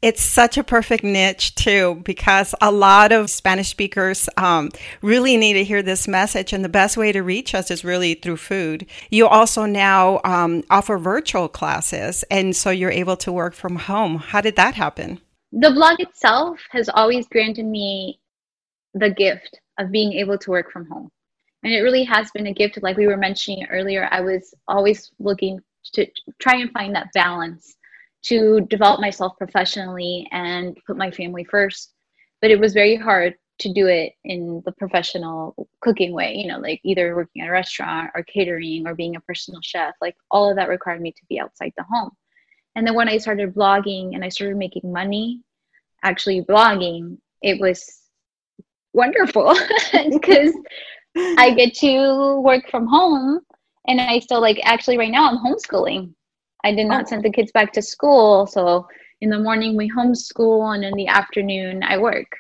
It's 0.01 0.21
such 0.21 0.57
a 0.57 0.63
perfect 0.63 1.03
niche 1.03 1.55
too, 1.55 2.01
because 2.05 2.55
a 2.61 2.71
lot 2.71 3.11
of 3.11 3.29
Spanish 3.29 3.67
speakers 3.67 4.29
um, 4.38 4.69
really 5.01 5.35
need 5.35 5.53
to 5.53 5.63
hear 5.65 5.83
this 5.83 6.07
message, 6.07 6.53
and 6.53 6.63
the 6.63 6.69
best 6.69 6.95
way 6.95 7.11
to 7.11 7.21
reach 7.21 7.53
us 7.53 7.69
is 7.69 7.83
really 7.83 8.13
through 8.13 8.38
food. 8.38 8.85
You 9.09 9.27
also 9.27 9.65
now 9.65 10.21
um, 10.23 10.63
offer 10.69 10.97
virtual 10.97 11.49
classes, 11.49 12.23
and 12.31 12.55
so 12.55 12.69
you're 12.69 12.91
able 12.91 13.17
to 13.17 13.31
work 13.31 13.53
from 13.53 13.75
home. 13.75 14.15
How 14.15 14.39
did 14.39 14.55
that 14.55 14.75
happen? 14.75 15.19
The 15.51 15.71
blog 15.71 15.99
itself 15.99 16.59
has 16.71 16.88
always 16.88 17.27
granted 17.27 17.65
me 17.65 18.21
the 18.93 19.09
gift 19.09 19.59
of 19.79 19.91
being 19.91 20.13
able 20.13 20.38
to 20.38 20.49
work 20.49 20.71
from 20.71 20.85
home. 20.85 21.09
And 21.63 21.73
it 21.73 21.81
really 21.81 22.05
has 22.05 22.31
been 22.31 22.47
a 22.47 22.53
gift. 22.53 22.81
Like 22.81 22.95
we 22.95 23.07
were 23.07 23.17
mentioning 23.17 23.67
earlier, 23.69 24.07
I 24.11 24.21
was 24.21 24.53
always 24.67 25.11
looking 25.19 25.59
to 25.93 26.07
try 26.39 26.57
and 26.57 26.71
find 26.71 26.95
that 26.95 27.12
balance 27.13 27.75
to 28.24 28.62
develop 28.69 29.00
myself 29.00 29.38
professionally 29.38 30.27
and 30.31 30.77
put 30.86 30.98
my 30.98 31.12
family 31.12 31.46
first. 31.46 31.94
But 32.42 32.51
it 32.51 32.59
was 32.59 32.74
very 32.74 32.96
hard 32.96 33.35
to 33.59 33.74
do 33.74 33.87
it 33.87 34.13
in 34.24 34.61
the 34.65 34.72
professional 34.74 35.70
cooking 35.81 36.13
way, 36.13 36.33
you 36.35 36.48
know, 36.48 36.59
like 36.59 36.79
either 36.83 37.15
working 37.15 37.42
at 37.42 37.50
a 37.50 37.51
restaurant 37.51 38.09
or 38.15 38.24
catering 38.24 38.87
or 38.87 38.96
being 38.96 39.15
a 39.15 39.22
personal 39.22 39.59
chef. 39.61 39.94
Like 40.01 40.15
all 40.31 40.50
of 40.50 40.55
that 40.55 40.70
required 40.70 41.01
me 41.01 41.11
to 41.11 41.25
be 41.27 41.39
outside 41.39 41.74
the 41.77 41.83
home. 41.83 42.11
And 42.75 42.87
then 42.87 42.96
when 42.96 43.09
I 43.09 43.18
started 43.18 43.53
blogging 43.53 44.15
and 44.15 44.24
I 44.24 44.29
started 44.29 44.57
making 44.57 44.92
money, 44.92 45.42
actually 46.03 46.42
blogging, 46.42 47.18
it 47.42 47.59
was 47.59 47.85
wonderful 48.94 49.53
because 50.09 50.53
I 51.15 51.51
get 51.51 51.74
to 51.75 52.39
work 52.39 52.70
from 52.70 52.87
home 52.87 53.42
and 53.89 53.99
I 53.99 54.19
still 54.19 54.41
like 54.41 54.59
actually 54.63 54.97
right 54.97 55.11
now 55.11 55.29
I'm 55.29 55.37
homeschooling. 55.37 56.13
I 56.63 56.73
did 56.73 56.87
not 56.87 57.05
oh. 57.05 57.07
send 57.09 57.23
the 57.23 57.31
kids 57.31 57.51
back 57.51 57.73
to 57.73 57.81
school, 57.81 58.47
so 58.47 58.87
in 59.21 59.29
the 59.29 59.39
morning 59.39 59.75
we 59.75 59.89
homeschool 59.89 60.75
and 60.75 60.85
in 60.85 60.93
the 60.93 61.07
afternoon 61.07 61.83
I 61.83 61.97
work. 61.97 62.31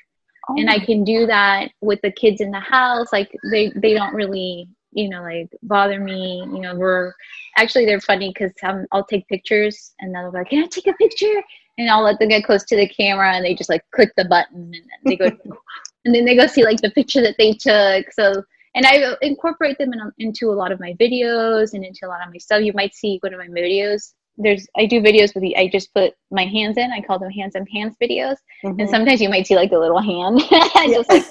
Oh. 0.49 0.55
And 0.57 0.69
I 0.69 0.79
can 0.79 1.03
do 1.03 1.25
that 1.27 1.71
with 1.81 1.99
the 2.01 2.11
kids 2.11 2.39
in 2.41 2.51
the 2.51 2.59
house 2.59 3.11
like 3.11 3.35
they 3.51 3.71
they 3.75 3.93
don't 3.93 4.13
really 4.13 4.67
you 4.91 5.07
know 5.07 5.21
like 5.21 5.49
bother 5.61 5.99
me 5.99 6.39
you 6.51 6.59
know 6.59 6.75
we're 6.75 7.13
actually 7.57 7.85
they're 7.85 8.01
funny 8.01 8.29
because 8.29 8.51
um, 8.63 8.87
i'll 8.91 9.03
take 9.03 9.27
pictures 9.27 9.93
and 9.99 10.15
they'll 10.15 10.31
be 10.31 10.39
like 10.39 10.49
can 10.49 10.63
i 10.63 10.65
take 10.65 10.87
a 10.87 10.93
picture 10.93 11.43
and 11.77 11.91
i'll 11.91 12.01
let 12.01 12.17
them 12.17 12.29
get 12.29 12.43
close 12.43 12.63
to 12.63 12.75
the 12.75 12.89
camera 12.89 13.35
and 13.35 13.45
they 13.45 13.53
just 13.53 13.69
like 13.69 13.83
click 13.93 14.11
the 14.17 14.25
button 14.25 14.73
and 14.73 14.73
then 14.73 14.99
they 15.05 15.15
go 15.15 15.29
and 16.05 16.15
then 16.15 16.25
they 16.25 16.35
go 16.35 16.47
see 16.47 16.63
like 16.63 16.81
the 16.81 16.91
picture 16.91 17.21
that 17.21 17.35
they 17.37 17.53
took. 17.53 18.11
So, 18.13 18.43
and 18.79 18.87
I 18.87 19.17
incorporate 19.21 19.77
them 19.77 19.91
in, 19.91 19.99
into 20.19 20.51
a 20.51 20.55
lot 20.55 20.71
of 20.71 20.79
my 20.79 20.93
videos 20.93 21.73
and 21.73 21.83
into 21.83 22.05
a 22.05 22.07
lot 22.07 22.25
of 22.25 22.31
my 22.31 22.37
stuff. 22.37 22.61
You 22.61 22.71
might 22.71 22.95
see 22.95 23.17
one 23.21 23.33
of 23.33 23.39
my 23.39 23.47
videos. 23.47 24.13
There's 24.37 24.65
I 24.77 24.85
do 24.85 25.01
videos 25.01 25.33
with 25.35 25.41
the 25.41 25.57
I 25.57 25.67
just 25.67 25.93
put 25.93 26.13
my 26.31 26.45
hands 26.45 26.77
in. 26.77 26.89
I 26.89 27.01
call 27.01 27.19
them 27.19 27.29
hands 27.29 27.55
and 27.55 27.67
hands 27.69 27.97
videos. 28.01 28.37
Mm-hmm. 28.63 28.79
And 28.79 28.89
sometimes 28.89 29.19
you 29.19 29.27
might 29.27 29.47
see 29.47 29.57
like 29.57 29.73
a 29.73 29.77
little 29.77 29.99
hand, 29.99 30.39
just 30.49 31.09
like. 31.09 31.25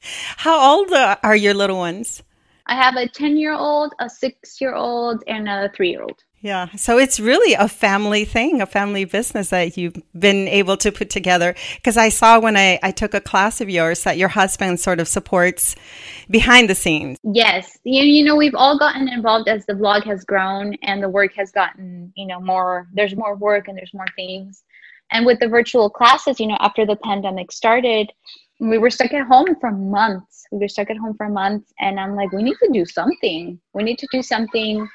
How 0.00 0.78
old 0.78 0.90
are 1.22 1.36
your 1.36 1.52
little 1.52 1.76
ones? 1.76 2.22
I 2.64 2.76
have 2.76 2.96
a 2.96 3.06
ten 3.06 3.36
year 3.36 3.52
old, 3.52 3.92
a 3.98 4.08
six 4.08 4.62
year 4.62 4.74
old, 4.74 5.22
and 5.26 5.46
a 5.50 5.70
three 5.76 5.90
year 5.90 6.02
old. 6.02 6.24
Yeah. 6.44 6.68
So 6.76 6.98
it's 6.98 7.18
really 7.18 7.54
a 7.54 7.68
family 7.68 8.26
thing, 8.26 8.60
a 8.60 8.66
family 8.66 9.06
business 9.06 9.48
that 9.48 9.78
you've 9.78 9.96
been 10.12 10.46
able 10.46 10.76
to 10.76 10.92
put 10.92 11.08
together. 11.08 11.54
Because 11.76 11.96
I 11.96 12.10
saw 12.10 12.38
when 12.38 12.54
I, 12.54 12.78
I 12.82 12.90
took 12.90 13.14
a 13.14 13.20
class 13.22 13.62
of 13.62 13.70
yours 13.70 14.02
that 14.02 14.18
your 14.18 14.28
husband 14.28 14.78
sort 14.78 15.00
of 15.00 15.08
supports 15.08 15.74
behind 16.28 16.68
the 16.68 16.74
scenes. 16.74 17.18
Yes. 17.22 17.78
You, 17.84 18.02
you 18.02 18.22
know, 18.22 18.36
we've 18.36 18.54
all 18.54 18.78
gotten 18.78 19.08
involved 19.08 19.48
as 19.48 19.64
the 19.64 19.74
blog 19.74 20.04
has 20.04 20.22
grown 20.26 20.74
and 20.82 21.02
the 21.02 21.08
work 21.08 21.32
has 21.32 21.50
gotten, 21.50 22.12
you 22.14 22.26
know, 22.26 22.40
more, 22.40 22.88
there's 22.92 23.16
more 23.16 23.36
work 23.36 23.66
and 23.66 23.78
there's 23.78 23.94
more 23.94 24.08
things. 24.14 24.64
And 25.12 25.24
with 25.24 25.40
the 25.40 25.48
virtual 25.48 25.88
classes, 25.88 26.38
you 26.38 26.46
know, 26.46 26.58
after 26.60 26.84
the 26.84 26.96
pandemic 26.96 27.52
started, 27.52 28.12
we 28.60 28.76
were 28.76 28.90
stuck 28.90 29.14
at 29.14 29.26
home 29.26 29.56
for 29.62 29.70
months. 29.70 30.44
We 30.52 30.58
were 30.58 30.68
stuck 30.68 30.90
at 30.90 30.98
home 30.98 31.14
for 31.16 31.30
months. 31.30 31.72
And 31.80 31.98
I'm 31.98 32.14
like, 32.14 32.32
we 32.32 32.42
need 32.42 32.56
to 32.62 32.70
do 32.70 32.84
something. 32.84 33.58
We 33.72 33.82
need 33.82 33.98
to 33.98 34.08
do 34.12 34.22
something 34.22 34.86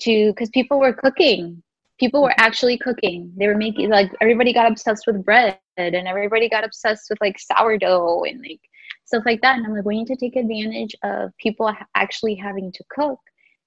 to 0.00 0.32
because 0.32 0.50
people 0.50 0.78
were 0.80 0.92
cooking. 0.92 1.62
People 1.98 2.22
were 2.22 2.34
actually 2.38 2.78
cooking. 2.78 3.32
They 3.36 3.46
were 3.46 3.56
making 3.56 3.90
like 3.90 4.10
everybody 4.20 4.52
got 4.52 4.70
obsessed 4.70 5.06
with 5.06 5.24
bread 5.24 5.58
and 5.76 5.94
everybody 6.08 6.48
got 6.48 6.64
obsessed 6.64 7.06
with 7.10 7.20
like 7.20 7.38
sourdough 7.38 8.24
and 8.24 8.40
like 8.40 8.60
stuff 9.04 9.24
like 9.26 9.40
that. 9.42 9.56
And 9.56 9.66
i'm 9.66 9.74
like 9.74 9.84
we 9.84 9.98
need 9.98 10.06
to 10.06 10.16
take 10.16 10.36
advantage 10.36 10.94
of 11.02 11.30
people 11.38 11.72
actually 11.94 12.34
having 12.34 12.72
to 12.72 12.84
cook 12.90 13.18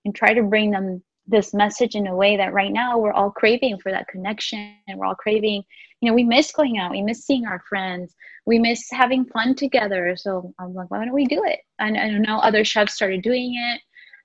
and 0.06 0.16
try 0.16 0.34
to 0.34 0.44
bring 0.44 0.72
them 0.72 1.04
this 1.26 1.54
message 1.54 1.96
in 1.96 2.08
a 2.08 2.16
way 2.16 2.36
that 2.36 2.54
right 2.54 2.74
now 2.74 2.98
we're 2.98 3.14
all 3.14 3.32
craving 3.32 3.78
for 3.80 3.92
that 3.92 4.08
connection 4.10 4.76
and 4.90 5.00
we're 5.00 5.06
all 5.06 5.16
craving 5.16 5.64
you 6.02 6.10
know 6.10 6.14
we 6.14 6.24
miss 6.24 6.52
going 6.52 6.78
out. 6.80 6.92
We 6.92 7.02
miss 7.02 7.26
seeing 7.26 7.46
our 7.46 7.64
friends. 7.70 8.14
We 8.46 8.60
miss 8.60 8.90
having 8.92 9.26
fun 9.26 9.56
together. 9.56 10.16
So 10.18 10.54
i'm 10.60 10.74
like 10.74 10.90
why 10.90 11.06
don't 11.06 11.14
we 11.14 11.26
do 11.26 11.44
it? 11.46 11.60
And 11.80 11.98
i 11.98 12.10
know 12.10 12.40
other 12.40 12.66
chefs 12.66 12.96
started 12.96 13.22
doing 13.22 13.54
it 13.56 13.82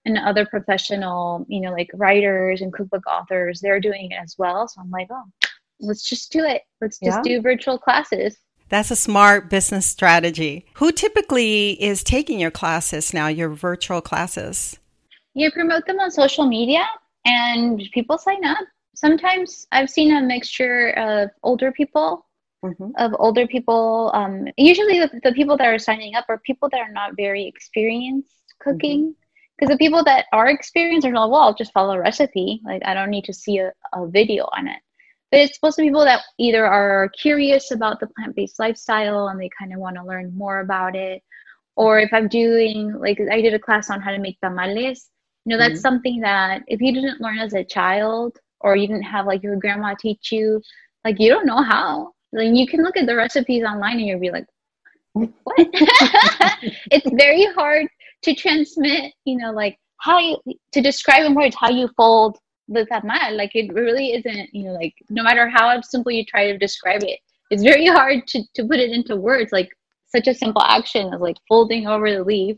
and 0.09 0.19
other 0.19 0.47
professional, 0.47 1.45
you 1.49 1.61
know, 1.61 1.71
like 1.71 1.91
writers 1.95 2.61
and 2.61 2.73
cookbook 2.73 3.07
authors, 3.07 3.61
they're 3.61 3.81
doing 3.81 4.11
it 4.11 4.17
as 4.21 4.35
well. 4.39 4.67
So 4.67 4.81
I'm 4.81 4.91
like, 4.91 5.09
oh, 5.11 5.25
let's 5.81 6.09
just 6.09 6.33
do 6.33 6.45
it. 6.45 6.63
Let's 6.81 6.99
just 6.99 7.21
yeah. 7.25 7.37
do 7.37 7.43
virtual 7.43 7.79
classes. 7.79 8.37
That's 8.69 8.91
a 8.91 8.97
smart 8.97 9.49
business 9.49 9.87
strategy. 9.87 10.67
Who 10.75 10.93
typically 10.93 11.83
is 11.83 12.03
taking 12.03 12.39
your 12.39 12.51
classes 12.51 13.15
now, 13.15 13.29
your 13.29 13.51
virtual 13.51 14.01
classes? 14.01 14.79
You 15.35 15.51
promote 15.53 15.87
them 15.87 16.01
on 16.01 16.11
social 16.11 16.47
media 16.47 16.85
and 17.25 17.83
people 17.93 18.19
sign 18.19 18.45
up. 18.45 18.59
Sometimes 18.95 19.67
I've 19.73 19.89
seen 19.89 20.15
a 20.17 20.21
mixture 20.21 20.91
of 20.91 21.31
older 21.43 21.71
people, 21.71 22.27
mm-hmm. 22.65 22.91
of 22.97 23.15
older 23.19 23.47
people. 23.47 24.11
Um, 24.13 24.49
usually 24.57 24.99
the, 24.99 25.21
the, 25.23 25.33
people 25.33 25.57
that 25.57 25.67
are 25.67 25.79
signing 25.79 26.15
up 26.15 26.27
are 26.29 26.39
people 26.39 26.69
that 26.71 26.81
are 26.81 26.93
not 26.93 27.17
very 27.17 27.47
experienced 27.47 28.35
cooking. 28.61 29.01
Mm-hmm 29.01 29.25
because 29.59 29.73
the 29.73 29.79
people 29.79 30.05
that 30.05 30.27
are 30.33 30.49
experienced 30.49 31.07
are 31.07 31.13
like, 31.13 31.31
well, 31.31 31.41
I'll 31.41 31.55
just 31.55 31.73
follow 31.73 31.95
a 31.95 32.01
recipe. 32.01 32.61
Like 32.65 32.83
I 32.85 32.95
don't 32.95 33.11
need 33.11 33.25
to 33.25 33.33
see 33.33 33.59
a, 33.59 33.73
a 33.93 34.07
video 34.07 34.49
on 34.57 34.69
it. 34.69 34.79
but 35.31 35.41
it's 35.41 35.55
supposed 35.55 35.77
to 35.77 35.83
be 35.83 35.89
people 35.89 36.05
that 36.05 36.23
either 36.39 36.65
are 36.67 37.09
curious 37.21 37.71
about 37.73 37.99
the 38.01 38.07
plant-based 38.07 38.59
lifestyle 38.59 39.29
and 39.29 39.41
they 39.41 39.51
kind 39.59 39.73
of 39.73 39.81
want 39.81 39.97
to 39.97 40.05
learn 40.05 40.37
more 40.37 40.61
about 40.61 40.95
it 40.95 41.23
or 41.77 42.01
if 42.01 42.13
i'm 42.13 42.29
doing 42.29 42.93
like 42.99 43.19
i 43.31 43.41
did 43.41 43.55
a 43.55 43.59
class 43.59 43.89
on 43.91 44.01
how 44.01 44.11
to 44.11 44.19
make 44.19 44.39
tamales 44.41 45.09
you 45.45 45.51
know 45.51 45.59
that's 45.59 45.75
mm-hmm. 45.75 45.81
something 45.81 46.21
that 46.21 46.63
if 46.67 46.81
you 46.81 46.93
didn't 46.93 47.21
learn 47.21 47.39
as 47.39 47.55
a 47.55 47.65
child 47.65 48.37
or 48.61 48.77
you 48.77 48.87
didn't 48.87 49.03
have 49.03 49.27
like 49.27 49.43
your 49.43 49.57
grandma 49.57 49.95
teach 49.95 50.33
you 50.33 50.61
like 51.05 51.17
you 51.19 51.31
don't 51.31 51.47
know 51.47 51.63
how 51.63 52.13
like 52.33 52.55
you 52.55 52.67
can 52.67 52.83
look 52.83 52.97
at 52.97 53.07
the 53.07 53.17
recipes 53.17 53.65
online 53.65 53.99
and 53.99 54.07
you'll 54.07 54.21
be 54.21 54.31
like 54.31 54.47
what 55.13 55.31
it's 56.91 57.11
very 57.13 57.47
hard 57.55 57.87
to 58.23 58.35
transmit 58.35 59.13
you 59.25 59.37
know 59.37 59.53
like 59.53 59.79
how 59.99 60.19
you 60.19 60.37
to 60.73 60.81
describe 60.81 61.25
in 61.25 61.35
words 61.35 61.57
how 61.59 61.71
you 61.71 61.89
fold 61.97 62.37
the 62.69 62.85
tamal 62.87 63.37
like 63.37 63.55
it 63.55 63.73
really 63.73 64.13
isn't 64.13 64.49
you 64.53 64.65
know 64.65 64.73
like 64.73 64.95
no 65.09 65.23
matter 65.23 65.49
how 65.49 65.81
simple 65.81 66.13
you 66.13 66.25
try 66.25 66.51
to 66.51 66.59
describe 66.59 67.03
it 67.03 67.19
it's 67.51 67.63
very 67.63 67.87
hard 67.87 68.27
to, 68.29 68.43
to 68.55 68.65
put 68.65 68.79
it 68.79 68.91
into 68.91 69.17
words. 69.17 69.53
Like 69.53 69.71
such 70.09 70.29
a 70.29 70.35
simple 70.35 70.63
action 70.63 71.13
as 71.13 71.21
like 71.21 71.37
folding 71.49 71.87
over 71.87 72.11
the 72.11 72.25
leaf. 72.25 72.57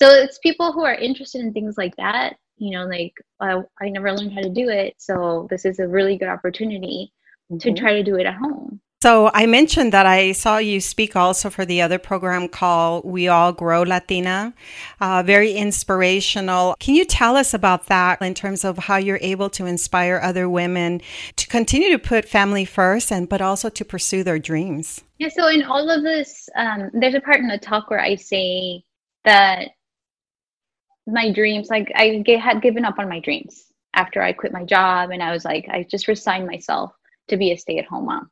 So 0.00 0.08
it's 0.08 0.38
people 0.38 0.72
who 0.72 0.84
are 0.84 0.94
interested 0.94 1.42
in 1.42 1.52
things 1.52 1.76
like 1.76 1.94
that 1.96 2.36
you 2.56 2.70
know 2.70 2.84
like 2.84 3.14
I, 3.40 3.62
I 3.80 3.88
never 3.88 4.12
learned 4.12 4.34
how 4.34 4.42
to 4.42 4.50
do 4.50 4.68
it 4.68 4.94
so 4.98 5.46
this 5.50 5.64
is 5.64 5.78
a 5.78 5.88
really 5.88 6.18
good 6.18 6.28
opportunity 6.28 7.10
mm-hmm. 7.50 7.58
to 7.58 7.72
try 7.72 7.94
to 7.94 8.02
do 8.02 8.16
it 8.16 8.26
at 8.26 8.34
home 8.34 8.80
so 9.02 9.30
I 9.32 9.46
mentioned 9.46 9.94
that 9.94 10.04
I 10.04 10.32
saw 10.32 10.58
you 10.58 10.78
speak 10.78 11.16
also 11.16 11.48
for 11.48 11.64
the 11.64 11.80
other 11.80 11.98
program 11.98 12.48
called 12.48 13.06
We 13.06 13.28
All 13.28 13.50
Grow 13.50 13.82
Latina, 13.82 14.52
uh, 15.00 15.22
very 15.24 15.52
inspirational. 15.52 16.76
Can 16.78 16.94
you 16.94 17.06
tell 17.06 17.34
us 17.34 17.54
about 17.54 17.86
that 17.86 18.20
in 18.20 18.34
terms 18.34 18.62
of 18.62 18.76
how 18.76 18.96
you're 18.96 19.18
able 19.22 19.48
to 19.50 19.64
inspire 19.64 20.20
other 20.22 20.50
women 20.50 21.00
to 21.36 21.46
continue 21.46 21.90
to 21.92 21.98
put 21.98 22.28
family 22.28 22.66
first 22.66 23.10
and 23.10 23.26
but 23.26 23.40
also 23.40 23.70
to 23.70 23.86
pursue 23.86 24.22
their 24.22 24.38
dreams? 24.38 25.02
Yeah. 25.16 25.30
So 25.30 25.48
in 25.48 25.62
all 25.62 25.88
of 25.88 26.02
this, 26.02 26.50
um, 26.54 26.90
there's 26.92 27.14
a 27.14 27.20
part 27.20 27.40
in 27.40 27.48
the 27.48 27.56
talk 27.56 27.88
where 27.88 28.00
I 28.00 28.16
say 28.16 28.84
that 29.24 29.70
my 31.06 31.32
dreams, 31.32 31.70
like 31.70 31.90
I 31.94 32.22
had 32.38 32.60
given 32.60 32.84
up 32.84 32.98
on 32.98 33.08
my 33.08 33.20
dreams 33.20 33.64
after 33.94 34.20
I 34.20 34.34
quit 34.34 34.52
my 34.52 34.64
job, 34.64 35.08
and 35.08 35.22
I 35.22 35.32
was 35.32 35.46
like, 35.46 35.70
I 35.70 35.86
just 35.90 36.06
resigned 36.06 36.46
myself 36.46 36.92
to 37.28 37.38
be 37.38 37.50
a 37.50 37.56
stay-at-home 37.56 38.04
mom 38.04 38.30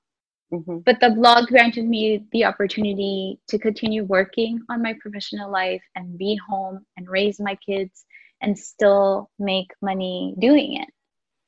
Mm-hmm. 0.53 0.79
But 0.79 1.01
the 1.01 1.11
blog 1.11 1.49
granted 1.49 1.87
me 1.87 2.25
the 2.33 2.45
opportunity 2.45 3.39
to 3.49 3.59
continue 3.59 4.05
working 4.05 4.61
on 4.71 4.83
my 4.83 4.95
professional 5.01 5.51
life 5.51 5.83
and 5.95 6.17
be 6.17 6.39
home 6.49 6.87
and 6.97 7.09
raise 7.09 7.39
my 7.39 7.55
kids 7.57 8.05
and 8.41 8.59
still 8.59 9.31
make 9.39 9.71
money 9.83 10.35
doing 10.39 10.81
it. 10.81 10.89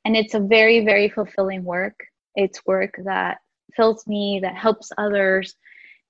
And 0.05 0.15
it's 0.15 0.33
a 0.33 0.39
very, 0.39 0.85
very 0.85 1.09
fulfilling 1.09 1.63
work. 1.63 1.95
It's 2.35 2.65
work 2.65 2.95
that 3.05 3.37
fills 3.75 4.05
me, 4.05 4.39
that 4.43 4.55
helps 4.55 4.91
others. 4.97 5.55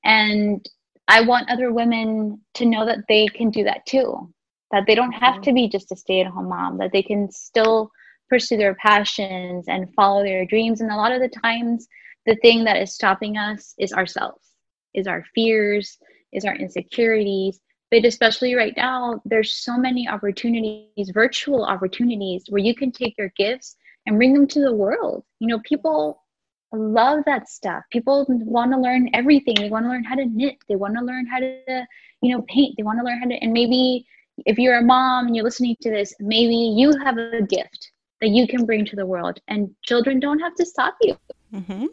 And 0.04 0.66
I 1.08 1.22
want 1.22 1.50
other 1.50 1.72
women 1.72 2.42
to 2.56 2.66
know 2.66 2.86
that 2.86 3.06
they 3.08 3.28
can 3.28 3.52
do 3.52 3.64
that 3.66 3.86
too, 3.86 4.34
that 4.72 4.84
they 4.88 4.96
don't 4.96 5.12
have 5.12 5.36
mm-hmm. 5.36 5.44
to 5.44 5.54
be 5.54 5.70
just 5.70 5.92
a 5.92 5.96
stay 5.96 6.22
at 6.22 6.28
home 6.28 6.50
mom, 6.50 6.78
that 6.80 6.92
they 6.92 7.04
can 7.04 7.32
still 7.32 7.92
pursue 8.30 8.58
their 8.58 8.76
passions 8.76 9.66
and 9.68 9.94
follow 9.94 10.24
their 10.24 10.46
dreams. 10.46 10.82
And 10.82 10.92
a 10.92 10.96
lot 10.96 11.12
of 11.12 11.22
the 11.22 11.30
times, 11.30 11.88
the 12.26 12.36
thing 12.36 12.64
that 12.66 12.78
is 12.78 12.94
stopping 12.94 13.38
us 13.38 13.74
is 13.78 13.94
ourselves, 13.94 14.50
is 14.94 15.08
our 15.08 15.24
fears, 15.34 15.98
is 16.32 16.46
our 16.46 16.56
insecurities. 16.56 17.60
But 17.90 18.06
especially 18.06 18.56
right 18.56 18.74
now, 18.78 19.22
there's 19.26 19.54
so 19.54 19.78
many 19.78 20.08
opportunities, 20.08 21.12
virtual 21.14 21.66
opportunities, 21.66 22.46
where 22.50 22.62
you 22.62 22.74
can 22.74 22.92
take 22.92 23.18
your 23.18 23.34
gifts 23.36 23.76
and 24.06 24.18
bring 24.18 24.34
them 24.34 24.48
to 24.48 24.62
the 24.62 24.74
world. 24.74 25.26
You 25.40 25.48
know, 25.48 25.60
people 25.66 26.24
love 26.72 27.24
that 27.26 27.50
stuff. 27.50 27.84
People 27.92 28.26
want 28.30 28.72
to 28.72 28.80
learn 28.80 29.10
everything. 29.14 29.56
They 29.56 29.70
want 29.70 29.86
to 29.86 29.90
learn 29.90 30.06
how 30.06 30.16
to 30.16 30.26
knit. 30.26 30.56
They 30.70 30.78
want 30.78 30.98
to 30.98 31.04
learn 31.04 31.26
how 31.26 31.40
to, 31.40 31.86
you 32.22 32.34
know, 32.34 32.44
paint. 32.44 32.76
They 32.78 32.84
want 32.84 33.00
to 33.00 33.06
learn 33.06 33.20
how 33.20 33.28
to, 33.28 33.36
and 33.36 33.52
maybe 33.52 34.06
if 34.46 34.58
you're 34.58 34.78
a 34.78 34.84
mom 34.84 35.28
and 35.28 35.36
you're 35.36 35.44
listening 35.44 35.76
to 35.82 35.90
this, 35.90 36.14
maybe 36.20 36.56
you 36.56 36.98
have 37.04 37.18
a 37.18 37.42
gift 37.42 37.92
that 38.22 38.30
you 38.30 38.48
can 38.48 38.66
bring 38.66 38.86
to 38.86 38.96
the 38.96 39.06
world, 39.06 39.40
and 39.48 39.70
children 39.84 40.20
don't 40.20 40.40
have 40.40 40.56
to 40.56 40.66
stop 40.66 40.96
you. 41.02 41.18
Mm-hmm. 41.54 41.88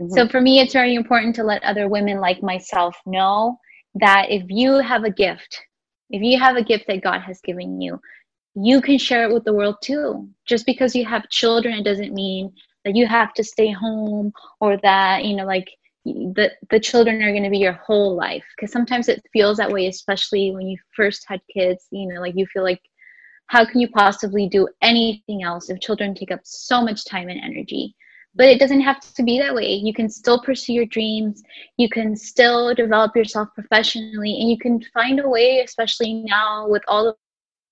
Mm-hmm. 0.00 0.14
So 0.14 0.28
for 0.28 0.40
me, 0.40 0.60
it's 0.60 0.72
very 0.72 0.94
important 0.94 1.34
to 1.36 1.44
let 1.44 1.62
other 1.62 1.88
women 1.88 2.20
like 2.20 2.42
myself 2.42 2.96
know 3.06 3.58
that 3.94 4.30
if 4.30 4.44
you 4.48 4.74
have 4.74 5.04
a 5.04 5.10
gift, 5.10 5.60
if 6.10 6.22
you 6.22 6.38
have 6.38 6.56
a 6.56 6.64
gift 6.64 6.86
that 6.88 7.02
God 7.02 7.20
has 7.20 7.40
given 7.40 7.80
you, 7.80 8.00
you 8.54 8.80
can 8.80 8.98
share 8.98 9.24
it 9.24 9.32
with 9.32 9.44
the 9.44 9.52
world 9.52 9.76
too. 9.82 10.28
Just 10.46 10.66
because 10.66 10.94
you 10.94 11.04
have 11.04 11.28
children, 11.28 11.74
it 11.74 11.84
doesn't 11.84 12.12
mean 12.14 12.52
that 12.84 12.96
you 12.96 13.06
have 13.06 13.32
to 13.34 13.44
stay 13.44 13.70
home 13.70 14.32
or 14.60 14.76
that, 14.78 15.24
you 15.24 15.36
know, 15.36 15.46
like 15.46 15.68
the, 16.04 16.50
the 16.70 16.80
children 16.80 17.22
are 17.22 17.30
going 17.30 17.44
to 17.44 17.50
be 17.50 17.58
your 17.58 17.72
whole 17.86 18.16
life. 18.16 18.44
Because 18.56 18.72
sometimes 18.72 19.08
it 19.08 19.22
feels 19.32 19.56
that 19.58 19.70
way, 19.70 19.86
especially 19.86 20.50
when 20.50 20.66
you 20.66 20.76
first 20.94 21.24
had 21.28 21.40
kids, 21.52 21.86
you 21.90 22.06
know, 22.08 22.20
like 22.20 22.34
you 22.36 22.46
feel 22.46 22.64
like, 22.64 22.80
how 23.46 23.64
can 23.64 23.80
you 23.80 23.88
possibly 23.88 24.48
do 24.48 24.66
anything 24.80 25.42
else 25.42 25.68
if 25.68 25.80
children 25.80 26.14
take 26.14 26.30
up 26.30 26.40
so 26.44 26.82
much 26.82 27.04
time 27.04 27.28
and 27.28 27.40
energy? 27.42 27.94
But 28.34 28.46
it 28.48 28.58
doesn't 28.58 28.80
have 28.80 29.00
to 29.00 29.22
be 29.22 29.38
that 29.38 29.54
way. 29.54 29.72
You 29.72 29.92
can 29.92 30.08
still 30.08 30.40
pursue 30.40 30.72
your 30.72 30.86
dreams. 30.86 31.42
You 31.76 31.88
can 31.88 32.16
still 32.16 32.74
develop 32.74 33.14
yourself 33.14 33.48
professionally 33.54 34.38
and 34.40 34.50
you 34.50 34.58
can 34.58 34.82
find 34.94 35.20
a 35.20 35.28
way 35.28 35.60
especially 35.60 36.14
now 36.14 36.68
with 36.68 36.82
all 36.88 37.16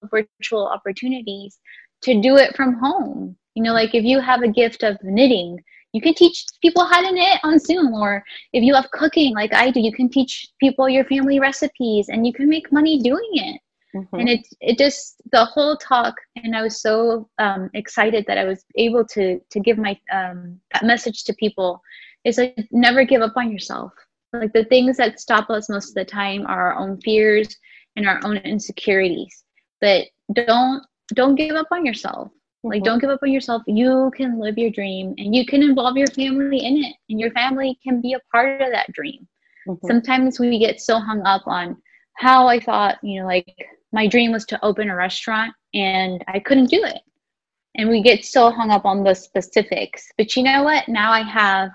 the 0.03 0.09
virtual 0.09 0.67
opportunities 0.67 1.59
to 2.03 2.21
do 2.21 2.37
it 2.37 2.57
from 2.57 2.75
home. 2.75 3.37
You 3.55 3.63
know 3.63 3.73
like 3.73 3.95
if 3.95 4.05
you 4.05 4.21
have 4.21 4.43
a 4.43 4.49
gift 4.49 4.83
of 4.83 4.97
knitting 5.03 5.59
you 5.93 6.01
can 6.01 6.15
teach 6.15 6.45
people 6.63 6.85
how 6.85 7.01
to 7.01 7.13
knit 7.13 7.39
on 7.43 7.59
zoom 7.59 7.93
or 7.95 8.23
if 8.53 8.63
you 8.63 8.73
love 8.73 8.91
cooking 8.93 9.35
like 9.35 9.53
i 9.53 9.71
do 9.71 9.81
you 9.81 9.93
can 9.93 10.09
teach 10.09 10.49
people 10.61 10.89
your 10.89 11.05
family 11.05 11.41
recipes 11.41 12.09
and 12.09 12.27
you 12.27 12.33
can 12.33 12.49
make 12.49 12.73
money 12.73 13.01
doing 13.01 13.31
it 13.33 13.61
Mm-hmm. 13.95 14.17
And 14.17 14.29
it 14.29 14.47
it 14.61 14.79
just 14.79 15.21
the 15.33 15.45
whole 15.45 15.77
talk, 15.77 16.15
and 16.37 16.55
I 16.55 16.63
was 16.63 16.81
so 16.81 17.29
um, 17.39 17.71
excited 17.75 18.25
that 18.27 18.39
I 18.39 18.45
was 18.45 18.65
able 18.77 19.05
to 19.07 19.41
to 19.51 19.61
give 19.61 19.79
my 19.79 19.99
um, 20.13 20.61
that 20.73 20.85
message 20.85 21.25
to 21.25 21.35
people. 21.35 21.83
Is 22.25 22.39
like 22.39 22.69
never 22.71 23.05
give 23.05 23.23
up 23.23 23.33
on 23.37 23.51
yourself. 23.51 23.93
Like 24.33 24.53
the 24.53 24.65
things 24.65 24.97
that 24.99 25.19
stop 25.19 25.51
us 25.51 25.69
most 25.69 25.89
of 25.89 25.95
the 25.95 26.05
time 26.05 26.47
are 26.47 26.73
our 26.73 26.79
own 26.79 27.01
fears 27.01 27.57
and 27.97 28.07
our 28.09 28.21
own 28.25 28.37
insecurities. 28.39 29.43
But 29.81 30.07
don't 30.35 30.85
don't 31.15 31.35
give 31.35 31.57
up 31.57 31.69
on 31.73 31.85
yourself. 31.85 32.29
Mm-hmm. 32.29 32.69
Like 32.69 32.85
don't 32.85 33.01
give 33.01 33.11
up 33.11 33.23
on 33.23 33.33
yourself. 33.33 33.63
You 33.67 34.13
can 34.15 34.39
live 34.39 34.59
your 34.59 34.71
dream, 34.71 35.15
and 35.19 35.35
you 35.35 35.47
can 35.47 35.63
involve 35.63 35.97
your 35.97 36.09
family 36.09 36.65
in 36.65 36.77
it, 36.85 36.95
and 37.09 37.19
your 37.19 37.33
family 37.33 37.79
can 37.83 38.01
be 38.01 38.13
a 38.13 38.21
part 38.31 38.61
of 38.61 38.71
that 38.71 38.93
dream. 38.93 39.27
Mm-hmm. 39.67 39.87
Sometimes 39.87 40.39
we 40.39 40.59
get 40.59 40.81
so 40.81 40.99
hung 40.99 41.23
up 41.23 41.43
on 41.47 41.77
how 42.15 42.47
I 42.47 42.61
thought, 42.61 42.99
you 43.03 43.21
know, 43.21 43.27
like 43.27 43.57
my 43.93 44.07
dream 44.07 44.33
was 44.33 44.45
to 44.47 44.65
open 44.65 44.91
a 44.91 44.97
restaurant 44.97 45.53
and 45.75 46.25
I 46.29 46.41
couldn't 46.41 46.71
do 46.71 46.83
it. 46.85 47.01
And 47.77 47.89
we 47.89 48.03
get 48.03 48.25
so 48.25 48.51
hung 48.51 48.71
up 48.71 48.85
on 48.85 49.05
the 49.05 49.15
specifics. 49.15 50.09
But 50.19 50.37
you 50.37 50.43
know 50.43 50.63
what? 50.63 50.89
Now 50.89 51.13
I 51.13 51.23
have 51.23 51.71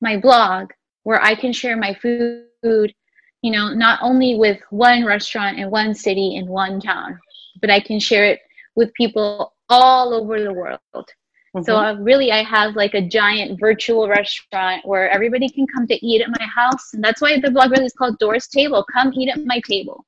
my 0.00 0.16
blog 0.16 0.70
where 1.02 1.22
I 1.22 1.34
can 1.34 1.52
share 1.52 1.76
my 1.76 1.94
food, 1.94 2.94
you 3.42 3.50
know, 3.50 3.72
not 3.74 4.00
only 4.02 4.36
with 4.36 4.60
one 4.70 5.04
restaurant 5.04 5.58
in 5.58 5.70
one 5.70 5.94
city 5.94 6.36
in 6.36 6.46
one 6.46 6.80
town, 6.80 7.18
but 7.60 7.70
I 7.70 7.80
can 7.80 7.98
share 7.98 8.24
it 8.24 8.40
with 8.76 8.94
people 8.94 9.54
all 9.68 10.14
over 10.14 10.42
the 10.42 10.52
world. 10.52 10.78
Mm-hmm. 10.94 11.62
So 11.64 11.76
uh, 11.76 11.94
really, 11.94 12.30
I 12.30 12.44
have 12.44 12.76
like 12.76 12.94
a 12.94 13.06
giant 13.06 13.58
virtual 13.58 14.08
restaurant 14.08 14.86
where 14.86 15.10
everybody 15.10 15.48
can 15.48 15.66
come 15.66 15.86
to 15.88 16.06
eat 16.06 16.22
at 16.22 16.28
my 16.28 16.46
house, 16.46 16.94
and 16.94 17.02
that's 17.02 17.20
why 17.20 17.40
the 17.40 17.50
blog 17.50 17.72
really 17.72 17.86
is 17.86 17.92
called 17.92 18.18
Dora's 18.18 18.46
Table. 18.46 18.86
Come 18.92 19.12
eat 19.14 19.30
at 19.30 19.44
my 19.44 19.60
table. 19.66 20.04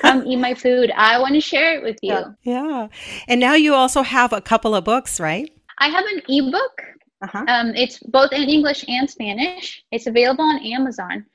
Come 0.00 0.26
eat 0.26 0.36
my 0.36 0.54
food. 0.54 0.90
I 0.96 1.18
want 1.18 1.34
to 1.34 1.40
share 1.40 1.76
it 1.76 1.82
with 1.82 1.98
you. 2.02 2.14
Yeah. 2.14 2.32
yeah. 2.42 2.88
And 3.28 3.40
now 3.40 3.54
you 3.54 3.74
also 3.74 4.02
have 4.02 4.32
a 4.32 4.40
couple 4.40 4.74
of 4.74 4.84
books, 4.84 5.20
right? 5.20 5.50
I 5.78 5.88
have 5.88 6.04
an 6.04 6.22
ebook. 6.28 6.82
Uh-huh. 7.22 7.44
Um, 7.48 7.74
it's 7.74 7.98
both 7.98 8.32
in 8.32 8.48
English 8.48 8.84
and 8.88 9.08
Spanish. 9.08 9.82
It's 9.92 10.06
available 10.06 10.44
on 10.44 10.64
Amazon. 10.64 11.26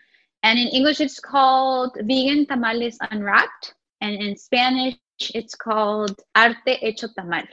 And 0.44 0.60
in 0.60 0.68
English, 0.68 1.02
it's 1.02 1.20
called 1.20 1.98
Vegan 2.02 2.46
Tamales 2.46 2.98
Unwrapped. 3.12 3.74
And 4.02 4.22
in 4.22 4.36
Spanish, 4.36 4.96
it's 5.34 5.56
called 5.56 6.20
Arte 6.36 6.78
Hecho 6.82 7.08
Tamal. 7.18 7.48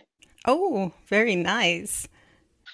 Oh, 0.46 0.92
very 1.08 1.36
nice. 1.36 2.08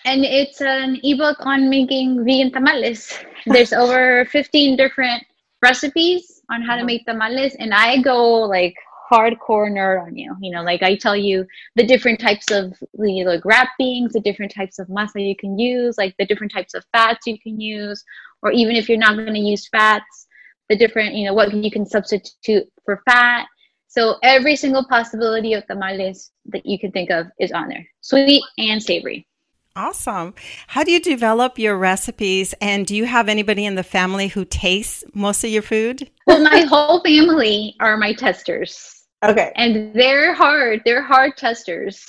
And 0.04 0.24
it's 0.24 0.60
an 0.60 1.00
ebook 1.02 1.38
on 1.40 1.68
making 1.68 2.24
vegan 2.24 2.52
tamales. 2.52 3.12
There's 3.46 3.72
over 3.82 4.24
15 4.26 4.76
different 4.76 5.24
recipes 5.60 6.37
on 6.50 6.62
how 6.62 6.74
to 6.74 6.80
uh-huh. 6.80 6.86
make 6.86 7.06
tamales 7.06 7.54
and 7.58 7.74
I 7.74 8.00
go 8.00 8.40
like 8.42 8.74
hardcore 9.10 9.70
nerd 9.70 10.02
on 10.02 10.16
you. 10.16 10.34
You 10.40 10.50
know, 10.50 10.62
like 10.62 10.82
I 10.82 10.96
tell 10.96 11.16
you 11.16 11.46
the 11.76 11.86
different 11.86 12.20
types 12.20 12.50
of 12.50 12.74
you 12.98 13.24
know, 13.24 13.30
like 13.30 13.44
wrappings, 13.44 14.12
the 14.12 14.20
different 14.20 14.52
types 14.54 14.78
of 14.78 14.88
masa 14.88 15.26
you 15.26 15.36
can 15.36 15.58
use, 15.58 15.96
like 15.98 16.14
the 16.18 16.26
different 16.26 16.52
types 16.52 16.74
of 16.74 16.84
fats 16.92 17.26
you 17.26 17.38
can 17.38 17.60
use, 17.60 18.02
or 18.42 18.52
even 18.52 18.76
if 18.76 18.88
you're 18.88 18.98
not 18.98 19.16
going 19.16 19.34
to 19.34 19.40
use 19.40 19.68
fats, 19.68 20.26
the 20.68 20.76
different, 20.76 21.14
you 21.14 21.26
know, 21.26 21.34
what 21.34 21.52
you 21.52 21.70
can 21.70 21.86
substitute 21.86 22.64
for 22.84 23.02
fat. 23.06 23.46
So 23.88 24.16
every 24.22 24.54
single 24.54 24.84
possibility 24.84 25.54
of 25.54 25.66
tamales 25.66 26.30
that 26.46 26.66
you 26.66 26.78
can 26.78 26.92
think 26.92 27.10
of 27.10 27.26
is 27.40 27.52
on 27.52 27.68
there, 27.68 27.86
sweet 28.02 28.42
and 28.58 28.82
savory. 28.82 29.27
Awesome. 29.76 30.34
How 30.66 30.82
do 30.82 30.90
you 30.90 31.00
develop 31.00 31.58
your 31.58 31.76
recipes? 31.76 32.54
And 32.60 32.86
do 32.86 32.96
you 32.96 33.04
have 33.04 33.28
anybody 33.28 33.64
in 33.64 33.76
the 33.76 33.82
family 33.82 34.28
who 34.28 34.44
tastes 34.44 35.04
most 35.14 35.44
of 35.44 35.50
your 35.50 35.62
food? 35.62 36.10
Well, 36.26 36.42
my 36.42 36.62
whole 36.62 37.00
family 37.02 37.76
are 37.80 37.96
my 37.96 38.12
testers. 38.12 39.06
Okay. 39.24 39.52
And 39.56 39.94
they're 39.94 40.34
hard. 40.34 40.82
They're 40.84 41.02
hard 41.02 41.36
testers. 41.36 42.04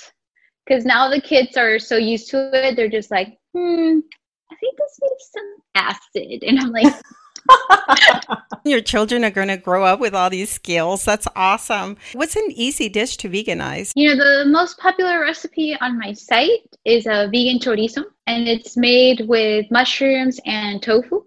Because 0.66 0.84
now 0.84 1.08
the 1.08 1.20
kids 1.20 1.56
are 1.56 1.78
so 1.78 1.96
used 1.96 2.30
to 2.30 2.50
it, 2.52 2.76
they're 2.76 2.88
just 2.88 3.10
like, 3.10 3.38
hmm, 3.54 3.98
I 4.50 4.54
think 4.56 4.76
this 4.76 4.98
needs 5.02 5.30
some 5.32 5.56
acid. 5.74 6.44
And 6.44 6.60
I'm 6.60 6.70
like, 6.70 6.94
Your 8.64 8.80
children 8.80 9.24
are 9.24 9.30
going 9.30 9.48
to 9.48 9.56
grow 9.56 9.84
up 9.84 10.00
with 10.00 10.14
all 10.14 10.30
these 10.30 10.50
skills. 10.50 11.04
That's 11.04 11.26
awesome. 11.34 11.96
What's 12.12 12.36
an 12.36 12.50
easy 12.50 12.88
dish 12.88 13.16
to 13.18 13.28
veganize? 13.28 13.92
You 13.94 14.14
know, 14.14 14.24
the 14.24 14.44
most 14.44 14.78
popular 14.78 15.20
recipe 15.20 15.76
on 15.80 15.98
my 15.98 16.12
site 16.12 16.60
is 16.84 17.06
a 17.06 17.28
vegan 17.32 17.58
chorizo, 17.58 18.04
and 18.26 18.48
it's 18.48 18.76
made 18.76 19.26
with 19.26 19.66
mushrooms 19.70 20.40
and 20.44 20.82
tofu. 20.82 21.24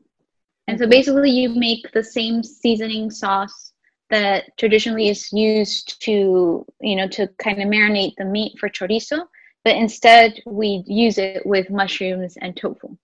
And 0.68 0.80
so 0.80 0.88
basically, 0.88 1.32
you 1.32 1.50
make 1.50 1.92
the 1.92 2.04
same 2.04 2.44
seasoning 2.44 3.12
sauce 3.12 3.74
that 4.10 4.56
traditionally 4.58 5.10
is 5.10 5.32
used 5.34 6.00
to, 6.04 6.66
you 6.82 6.96
know, 6.96 7.08
to 7.08 7.28
kind 7.40 7.62
of 7.62 7.68
marinate 7.68 8.14
the 8.18 8.26
meat 8.26 8.54
for 8.60 8.70
chorizo, 8.70 9.26
but 9.64 9.76
instead 9.76 10.40
we 10.46 10.84
use 10.86 11.18
it 11.18 11.44
with 11.46 11.70
mushrooms 11.70 12.38
and 12.40 12.56
tofu. 12.56 12.96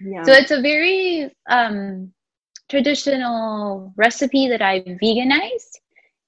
Yeah. 0.00 0.22
So 0.24 0.32
it's 0.32 0.50
a 0.50 0.60
very 0.60 1.34
um, 1.48 2.12
traditional 2.68 3.92
recipe 3.96 4.48
that 4.48 4.62
I 4.62 4.80
veganized. 5.02 5.78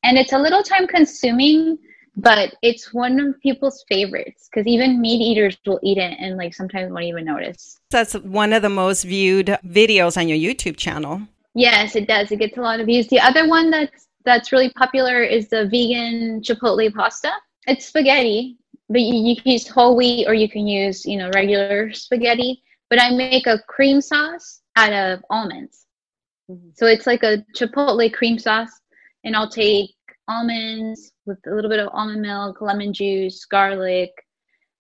And 0.03 0.17
it's 0.17 0.33
a 0.33 0.39
little 0.39 0.63
time 0.63 0.87
consuming, 0.87 1.79
but 2.17 2.55
it's 2.63 2.93
one 2.95 3.21
of 3.21 3.41
people's 3.41 3.85
favorites 3.89 4.49
because 4.51 4.67
even 4.67 5.01
meat 5.01 5.21
eaters 5.21 5.59
will 5.67 5.81
eat 5.83 5.99
it 5.99 6.17
and 6.19 6.37
like 6.37 6.55
sometimes 6.55 6.91
won't 6.91 7.05
even 7.05 7.25
notice. 7.25 7.79
That's 7.91 8.15
one 8.15 8.53
of 8.53 8.63
the 8.63 8.69
most 8.69 9.05
viewed 9.05 9.59
videos 9.67 10.17
on 10.17 10.29
your 10.29 10.39
YouTube 10.39 10.77
channel. 10.77 11.23
Yes, 11.55 11.97
it 11.97 12.07
does. 12.07 12.31
It 12.31 12.39
gets 12.39 12.57
a 12.57 12.61
lot 12.61 12.81
of 12.81 12.87
views. 12.87 13.09
The 13.09 13.21
other 13.21 13.49
one 13.49 13.71
that's 13.71 14.07
that's 14.25 14.53
really 14.53 14.71
popular 14.71 15.23
is 15.23 15.49
the 15.49 15.67
vegan 15.67 16.43
chipotle 16.43 16.93
pasta. 16.93 17.33
It's 17.67 17.87
spaghetti, 17.87 18.59
but 18.89 19.01
you, 19.01 19.15
you 19.15 19.37
can 19.37 19.53
use 19.53 19.67
whole 19.67 19.97
wheat 19.97 20.27
or 20.27 20.35
you 20.35 20.49
can 20.49 20.67
use, 20.67 21.05
you 21.07 21.17
know, 21.17 21.31
regular 21.35 21.93
spaghetti. 21.93 22.63
But 22.89 23.01
I 23.01 23.11
make 23.11 23.47
a 23.47 23.61
cream 23.67 24.01
sauce 24.01 24.61
out 24.77 24.93
of 24.93 25.25
almonds. 25.31 25.87
Mm-hmm. 26.51 26.71
So 26.75 26.87
it's 26.87 27.07
like 27.07 27.23
a 27.23 27.45
chipotle 27.57 28.13
cream 28.13 28.39
sauce, 28.39 28.73
and 29.25 29.37
I'll 29.37 29.51
take 29.51 29.91
almonds 30.29 31.13
with 31.27 31.39
a 31.47 31.55
little 31.55 31.71
bit 31.71 31.81
of 31.81 31.89
almond 31.93 32.23
milk, 32.23 32.61
lemon 32.61 32.93
juice, 32.93 33.45
garlic, 33.45 34.11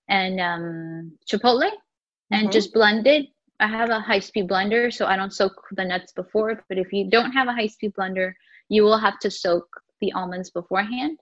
and 0.09 0.41
um, 0.41 1.13
chipotle, 1.31 1.63
mm-hmm. 1.63 2.35
and 2.35 2.53
just 2.53 2.73
blend 2.73 3.07
it. 3.07 3.27
I 3.61 3.67
have 3.67 3.91
a 3.91 4.01
high 4.01 4.21
speed 4.21 4.49
blender, 4.49 4.93
so 4.93 5.07
I 5.07 5.17
don't 5.17 5.35
soak 5.35 5.53
the 5.73 5.85
nuts 5.85 6.13
before. 6.13 6.65
But 6.69 6.79
if 6.79 6.93
you 6.93 7.09
don't 7.11 7.33
have 7.33 7.47
a 7.47 7.53
high 7.53 7.67
speed 7.67 7.93
blender, 7.99 8.33
you 8.69 8.83
will 8.83 8.99
have 8.99 9.19
to 9.21 9.31
soak 9.31 9.67
the 10.01 10.13
almonds 10.13 10.51
beforehand. 10.51 11.19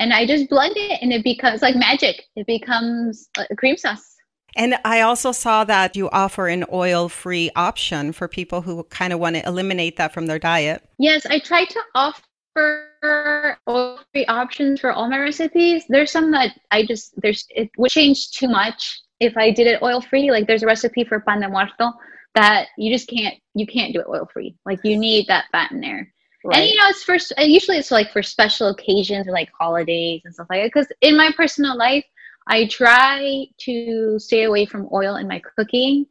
And 0.00 0.12
I 0.12 0.26
just 0.26 0.48
blend 0.48 0.76
it, 0.76 1.02
and 1.02 1.12
it 1.12 1.22
becomes 1.22 1.60
like 1.62 1.76
magic. 1.76 2.24
It 2.36 2.46
becomes 2.46 3.28
a 3.36 3.54
cream 3.54 3.76
sauce. 3.76 4.14
And 4.58 4.74
I 4.84 5.02
also 5.02 5.30
saw 5.30 5.62
that 5.64 5.94
you 5.94 6.10
offer 6.10 6.48
an 6.48 6.64
oil 6.72 7.08
free 7.08 7.50
option 7.54 8.12
for 8.12 8.26
people 8.26 8.60
who 8.60 8.82
kind 8.84 9.12
of 9.12 9.20
want 9.20 9.36
to 9.36 9.46
eliminate 9.46 9.96
that 9.96 10.12
from 10.12 10.26
their 10.26 10.40
diet. 10.40 10.82
Yes, 10.98 11.24
I 11.26 11.38
try 11.38 11.64
to 11.64 11.80
offer 11.94 13.56
oil 13.68 14.00
free 14.12 14.26
options 14.26 14.80
for 14.80 14.90
all 14.90 15.08
my 15.08 15.20
recipes. 15.20 15.84
There's 15.88 16.10
some 16.10 16.32
that 16.32 16.58
I 16.72 16.84
just, 16.84 17.12
there's, 17.20 17.46
it 17.50 17.70
would 17.78 17.92
change 17.92 18.32
too 18.32 18.48
much 18.48 19.00
if 19.20 19.36
I 19.36 19.52
did 19.52 19.68
it 19.68 19.80
oil 19.80 20.00
free. 20.00 20.32
Like 20.32 20.48
there's 20.48 20.64
a 20.64 20.66
recipe 20.66 21.04
for 21.04 21.20
pan 21.20 21.40
de 21.40 21.48
muerto 21.48 21.92
that 22.34 22.66
you 22.76 22.92
just 22.92 23.08
can't, 23.08 23.36
you 23.54 23.64
can't 23.64 23.94
do 23.94 24.00
it 24.00 24.06
oil 24.08 24.28
free. 24.32 24.56
Like 24.66 24.80
you 24.82 24.98
need 24.98 25.28
that 25.28 25.44
fat 25.52 25.70
in 25.70 25.80
there. 25.80 26.12
Right. 26.44 26.58
And 26.58 26.68
you 26.68 26.76
know, 26.76 26.88
it's 26.88 27.04
for 27.04 27.16
usually 27.44 27.78
it's 27.78 27.92
like 27.92 28.12
for 28.12 28.24
special 28.24 28.68
occasions 28.68 29.28
or 29.28 29.32
like 29.32 29.50
holidays 29.56 30.22
and 30.24 30.34
stuff 30.34 30.48
like 30.50 30.62
that. 30.62 30.72
Because 30.72 30.88
in 31.00 31.16
my 31.16 31.30
personal 31.36 31.76
life, 31.76 32.04
I 32.48 32.66
try 32.66 33.46
to 33.58 34.18
stay 34.18 34.44
away 34.44 34.66
from 34.66 34.88
oil 34.92 35.16
in 35.16 35.28
my 35.28 35.40
cooking. 35.56 36.06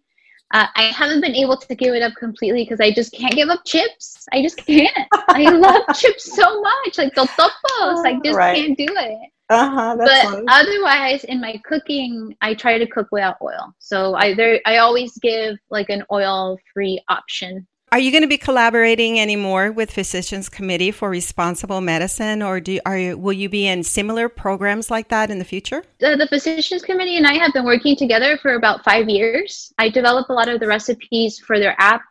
Uh, 0.53 0.67
I 0.75 0.83
haven't 0.83 1.19
been 1.21 1.35
able 1.35 1.57
to 1.57 1.75
give 1.75 1.93
it 1.93 2.01
up 2.01 2.13
completely 2.17 2.63
because 2.63 2.79
I 2.79 2.91
just 2.91 3.11
can't 3.11 3.33
give 3.33 3.49
up 3.49 3.65
chips. 3.65 4.25
I 4.31 4.41
just 4.41 4.57
can't. 4.57 5.07
I 5.29 5.43
love 5.49 5.83
chips 5.95 6.33
so 6.35 6.61
much, 6.61 6.97
like 6.97 7.13
totopos. 7.13 8.05
I 8.05 8.19
just 8.23 8.37
right. 8.37 8.55
can't 8.55 8.77
do 8.77 8.87
it. 8.87 9.31
Uh-huh, 9.49 9.95
but 9.97 10.23
funny. 10.23 10.45
otherwise, 10.49 11.23
in 11.23 11.39
my 11.39 11.59
cooking, 11.65 12.35
I 12.41 12.53
try 12.53 12.77
to 12.77 12.87
cook 12.87 13.07
without 13.11 13.37
oil. 13.41 13.73
So 13.79 14.15
I 14.15 14.33
there, 14.33 14.59
I 14.65 14.77
always 14.77 15.17
give 15.19 15.57
like 15.69 15.89
an 15.89 16.03
oil-free 16.11 17.01
option 17.09 17.65
are 17.91 17.99
you 17.99 18.11
going 18.11 18.23
to 18.23 18.27
be 18.27 18.37
collaborating 18.37 19.17
anymore 19.17 19.71
with 19.71 19.91
Physicians 19.91 20.49
Committee 20.49 20.91
for 20.91 21.09
Responsible 21.09 21.79
Medicine, 21.79 22.41
or 22.41 22.59
do 22.59 22.79
are 22.85 22.97
you, 22.97 23.17
will 23.17 23.33
you 23.33 23.47
be 23.47 23.65
in 23.65 23.81
similar 23.83 24.27
programs 24.27 24.91
like 24.91 25.07
that 25.07 25.31
in 25.31 25.39
the 25.39 25.45
future? 25.45 25.83
The, 25.99 26.17
the 26.17 26.27
Physicians 26.27 26.81
Committee 26.81 27.15
and 27.15 27.25
I 27.25 27.35
have 27.35 27.53
been 27.53 27.63
working 27.63 27.95
together 27.95 28.37
for 28.37 28.55
about 28.55 28.83
five 28.83 29.07
years. 29.07 29.73
I 29.77 29.89
developed 29.89 30.29
a 30.29 30.33
lot 30.33 30.49
of 30.49 30.59
the 30.59 30.67
recipes 30.67 31.39
for 31.39 31.59
their 31.59 31.75
app, 31.79 32.01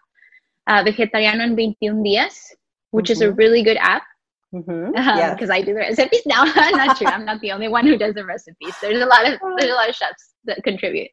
uh, 0.66 0.82
Vegetariano 0.82 1.42
en 1.42 1.54
21 1.54 2.02
Días, 2.02 2.52
which 2.92 3.06
mm-hmm. 3.06 3.12
is 3.12 3.20
a 3.20 3.26
mm-hmm. 3.26 3.36
really 3.36 3.62
good 3.62 3.76
app. 3.78 4.02
Because 4.52 4.66
mm-hmm. 4.66 4.96
um, 4.96 5.38
yes. 5.40 5.50
I 5.50 5.60
do 5.60 5.74
the 5.74 5.80
recipes 5.80 6.22
now. 6.24 6.44
not 6.56 6.96
true. 6.96 7.06
I'm 7.06 7.26
not 7.26 7.42
the 7.42 7.52
only 7.52 7.68
one 7.68 7.86
who 7.86 7.98
does 7.98 8.14
the 8.14 8.24
recipes. 8.24 8.74
There's 8.80 9.02
a 9.02 9.06
lot 9.06 9.26
of 9.26 9.38
there's 9.58 9.70
a 9.70 9.74
lot 9.74 9.90
of 9.90 9.94
chefs 9.94 10.32
that 10.44 10.62
contribute. 10.64 11.10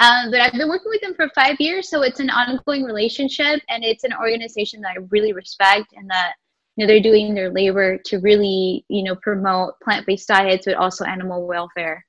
Um, 0.00 0.30
but 0.30 0.40
I've 0.40 0.52
been 0.52 0.68
working 0.68 0.88
with 0.88 1.02
them 1.02 1.14
for 1.14 1.28
five 1.34 1.60
years, 1.60 1.90
so 1.90 2.02
it's 2.02 2.20
an 2.20 2.30
ongoing 2.30 2.84
relationship, 2.84 3.60
and 3.68 3.84
it's 3.84 4.02
an 4.02 4.14
organization 4.14 4.80
that 4.80 4.92
I 4.96 5.04
really 5.10 5.34
respect, 5.34 5.92
and 5.94 6.08
that 6.10 6.32
you 6.76 6.86
know 6.86 6.88
they're 6.90 7.02
doing 7.02 7.34
their 7.34 7.50
labor 7.50 7.98
to 8.06 8.18
really 8.20 8.84
you 8.88 9.02
know 9.02 9.14
promote 9.16 9.74
plant-based 9.82 10.26
diets, 10.26 10.64
but 10.64 10.76
also 10.76 11.04
animal 11.04 11.46
welfare. 11.46 12.04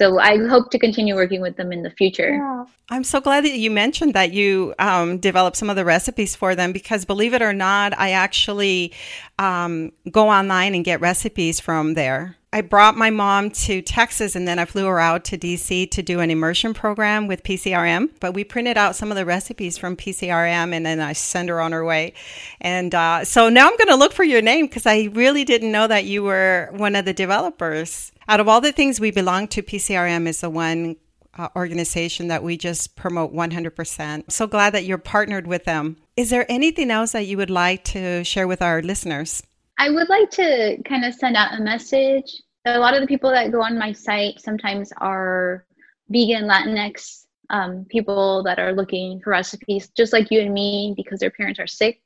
So 0.00 0.18
I 0.18 0.38
hope 0.48 0.70
to 0.70 0.78
continue 0.78 1.14
working 1.14 1.40
with 1.40 1.56
them 1.56 1.72
in 1.72 1.82
the 1.82 1.90
future. 1.90 2.34
Yeah. 2.34 2.64
I'm 2.88 3.04
so 3.04 3.20
glad 3.20 3.44
that 3.44 3.56
you 3.56 3.70
mentioned 3.70 4.14
that 4.14 4.32
you 4.32 4.74
um, 4.78 5.18
developed 5.18 5.56
some 5.56 5.70
of 5.70 5.76
the 5.76 5.84
recipes 5.84 6.34
for 6.34 6.54
them 6.54 6.72
because 6.72 7.04
believe 7.04 7.34
it 7.34 7.42
or 7.42 7.52
not, 7.52 7.96
I 7.98 8.10
actually 8.10 8.92
um, 9.38 9.92
go 10.10 10.28
online 10.28 10.74
and 10.74 10.84
get 10.84 11.00
recipes 11.00 11.60
from 11.60 11.94
there. 11.94 12.36
I 12.54 12.60
brought 12.60 12.98
my 12.98 13.08
mom 13.08 13.50
to 13.50 13.80
Texas 13.80 14.36
and 14.36 14.46
then 14.46 14.58
I 14.58 14.66
flew 14.66 14.84
her 14.84 15.00
out 15.00 15.24
to 15.26 15.38
DC 15.38 15.90
to 15.90 16.02
do 16.02 16.20
an 16.20 16.30
immersion 16.30 16.74
program 16.74 17.26
with 17.26 17.42
PCRM. 17.42 18.10
But 18.20 18.34
we 18.34 18.44
printed 18.44 18.76
out 18.76 18.94
some 18.94 19.10
of 19.10 19.16
the 19.16 19.24
recipes 19.24 19.78
from 19.78 19.96
PCRM 19.96 20.74
and 20.74 20.84
then 20.84 21.00
I 21.00 21.14
sent 21.14 21.48
her 21.48 21.62
on 21.62 21.72
her 21.72 21.82
way. 21.82 22.12
And 22.60 22.94
uh, 22.94 23.24
so 23.24 23.48
now 23.48 23.68
I'm 23.68 23.76
going 23.78 23.88
to 23.88 23.96
look 23.96 24.12
for 24.12 24.24
your 24.24 24.42
name 24.42 24.66
because 24.66 24.84
I 24.84 25.08
really 25.12 25.44
didn't 25.44 25.72
know 25.72 25.86
that 25.86 26.04
you 26.04 26.22
were 26.24 26.68
one 26.72 26.94
of 26.94 27.06
the 27.06 27.14
developers. 27.14 28.11
Out 28.28 28.40
of 28.40 28.48
all 28.48 28.60
the 28.60 28.72
things 28.72 29.00
we 29.00 29.10
belong 29.10 29.48
to, 29.48 29.62
PCRM 29.62 30.26
is 30.26 30.40
the 30.40 30.50
one 30.50 30.96
uh, 31.36 31.48
organization 31.56 32.28
that 32.28 32.42
we 32.42 32.56
just 32.56 32.96
promote 32.96 33.32
100%. 33.32 34.30
So 34.30 34.46
glad 34.46 34.74
that 34.74 34.84
you're 34.84 34.98
partnered 34.98 35.46
with 35.46 35.64
them. 35.64 35.96
Is 36.16 36.30
there 36.30 36.46
anything 36.48 36.90
else 36.90 37.12
that 37.12 37.26
you 37.26 37.36
would 37.36 37.50
like 37.50 37.84
to 37.84 38.22
share 38.24 38.46
with 38.46 38.62
our 38.62 38.82
listeners? 38.82 39.42
I 39.78 39.90
would 39.90 40.08
like 40.08 40.30
to 40.32 40.76
kind 40.84 41.04
of 41.04 41.14
send 41.14 41.36
out 41.36 41.58
a 41.58 41.62
message. 41.62 42.42
A 42.64 42.78
lot 42.78 42.94
of 42.94 43.00
the 43.00 43.06
people 43.06 43.30
that 43.30 43.50
go 43.50 43.62
on 43.62 43.78
my 43.78 43.92
site 43.92 44.40
sometimes 44.40 44.92
are 44.98 45.64
vegan 46.08 46.44
Latinx 46.44 47.22
um, 47.52 47.84
people 47.88 48.42
that 48.44 48.58
are 48.58 48.72
looking 48.72 49.20
for 49.20 49.30
recipes, 49.30 49.90
just 49.96 50.12
like 50.12 50.30
you 50.30 50.40
and 50.40 50.52
me, 50.52 50.94
because 50.96 51.20
their 51.20 51.30
parents 51.30 51.60
are 51.60 51.66
sick, 51.66 51.98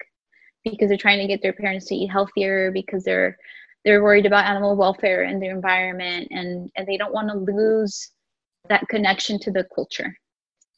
because 0.64 0.88
they're 0.88 0.98
trying 0.98 1.20
to 1.20 1.26
get 1.26 1.40
their 1.40 1.52
parents 1.52 1.86
to 1.86 1.94
eat 1.94 2.08
healthier, 2.08 2.72
because 2.72 3.04
they're 3.04 3.38
they're 3.86 4.02
worried 4.02 4.26
about 4.26 4.44
animal 4.44 4.76
welfare 4.76 5.22
and 5.22 5.40
their 5.40 5.54
environment, 5.54 6.28
and 6.32 6.70
and 6.76 6.86
they 6.86 6.96
don't 6.96 7.14
want 7.14 7.28
to 7.28 7.38
lose 7.38 8.10
that 8.68 8.86
connection 8.88 9.38
to 9.38 9.52
the 9.52 9.64
culture. 9.74 10.14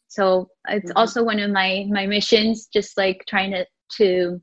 So 0.08 0.50
it's 0.68 0.90
mm-hmm. 0.90 0.98
also 0.98 1.24
one 1.24 1.40
of 1.40 1.50
my 1.50 1.86
my 1.88 2.06
missions, 2.06 2.68
just 2.72 2.98
like 2.98 3.24
trying 3.26 3.50
to 3.52 3.66
to 3.96 4.40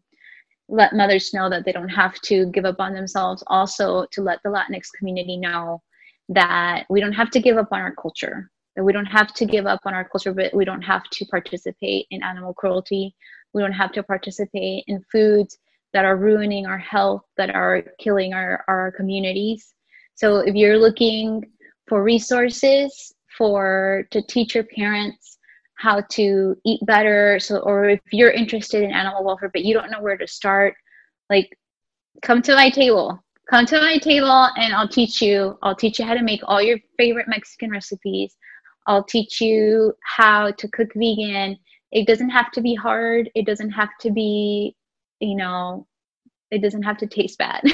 let 0.68 0.94
mothers 0.94 1.32
know 1.32 1.48
that 1.48 1.64
they 1.64 1.72
don't 1.72 1.90
have 1.90 2.16
to 2.22 2.48
give 2.48 2.66
up 2.66 2.80
on 2.80 2.94
themselves 2.94 3.44
also 3.48 4.08
to 4.12 4.22
let 4.22 4.40
the 4.44 4.50
latinx 4.50 4.88
community 4.98 5.38
know 5.38 5.82
that 6.30 6.86
we 6.90 7.00
don't 7.00 7.14
have 7.14 7.30
to 7.30 7.40
give 7.40 7.58
up 7.58 7.68
on 7.72 7.82
our 7.82 7.94
culture 7.94 8.50
that 8.76 8.84
we 8.84 8.92
don't 8.92 9.06
have 9.06 9.32
to 9.34 9.46
give 9.46 9.68
up 9.68 9.80
on 9.86 9.94
our 9.94 10.08
culture 10.10 10.34
but 10.34 10.52
we 10.56 10.66
don't 10.66 10.82
have 10.82 11.04
to 11.12 11.24
participate 11.26 12.08
in 12.10 12.24
animal 12.24 12.52
cruelty 12.52 13.14
we 13.54 13.62
don't 13.62 13.72
have 13.72 13.92
to 13.92 14.02
participate 14.02 14.84
in 14.88 15.04
foods 15.12 15.60
that 15.96 16.06
are 16.06 16.18
ruining 16.18 16.68
our 16.68 16.78
health 16.78 17.24
that 17.38 17.50
are 17.50 17.82
killing 18.00 18.34
our, 18.34 18.64
our 18.68 18.92
communities 18.92 19.74
so 20.14 20.38
if 20.38 20.54
you're 20.54 20.78
looking 20.78 21.44
for 21.88 22.04
resources 22.04 23.14
for 23.36 24.06
to 24.12 24.22
teach 24.22 24.54
your 24.54 24.66
parents 24.66 25.38
how 25.78 26.02
to 26.10 26.56
eat 26.66 26.80
better 26.86 27.40
so 27.40 27.60
or 27.60 27.90
if 27.90 28.02
you're 28.12 28.32
interested 28.32 28.84
in 28.84 28.92
animal 28.92 29.24
welfare 29.24 29.50
but 29.54 29.66
you 29.66 29.74
don't 29.74 29.90
know 29.90 30.02
where 30.02 30.18
to 30.18 30.28
start 30.28 30.76
like 31.32 31.58
come 32.22 32.42
to 32.42 32.54
my 32.54 32.70
table 32.70 33.18
come 33.50 33.66
to 33.66 33.80
my 33.80 33.98
table 33.98 34.50
and 34.58 34.74
i'll 34.74 34.88
teach 34.88 35.22
you 35.22 35.58
i'll 35.64 35.76
teach 35.76 35.98
you 35.98 36.06
how 36.06 36.14
to 36.14 36.24
make 36.24 36.42
all 36.44 36.62
your 36.62 36.78
favorite 36.98 37.28
mexican 37.28 37.72
recipes 37.72 38.36
I'll 38.88 39.04
teach 39.04 39.42
you 39.42 39.94
how 40.04 40.52
to 40.52 40.68
cook 40.70 40.90
vegan. 40.96 41.58
It 41.92 42.08
doesn't 42.08 42.30
have 42.30 42.52
to 42.52 42.62
be 42.62 42.76
hard. 42.76 43.30
It 43.36 43.46
doesn't 43.46 43.72
have 43.72 43.90
to 44.02 44.12
be, 44.12 44.76
you 45.26 45.36
know, 45.36 45.88
it 46.52 46.62
doesn't 46.62 46.84
have 46.84 46.98
to 46.98 47.08
taste 47.08 47.38
bad. 47.38 47.62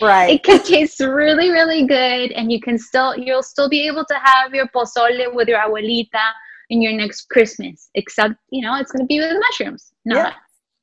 Right. 0.00 0.34
it 0.34 0.44
can 0.44 0.62
taste 0.62 1.00
really, 1.00 1.50
really 1.50 1.84
good, 1.84 2.30
and 2.30 2.52
you 2.52 2.60
can 2.60 2.78
still 2.78 3.16
you'll 3.16 3.42
still 3.42 3.68
be 3.68 3.88
able 3.88 4.04
to 4.04 4.14
have 4.14 4.54
your 4.54 4.68
pozole 4.68 5.34
with 5.34 5.48
your 5.48 5.58
abuelita 5.58 6.30
in 6.70 6.80
your 6.80 6.92
next 6.92 7.28
Christmas. 7.30 7.90
Except 7.96 8.34
you 8.50 8.62
know 8.62 8.76
it's 8.76 8.92
going 8.92 9.02
to 9.02 9.06
be 9.06 9.18
with 9.18 9.32
mushrooms, 9.40 9.92
not 10.04 10.34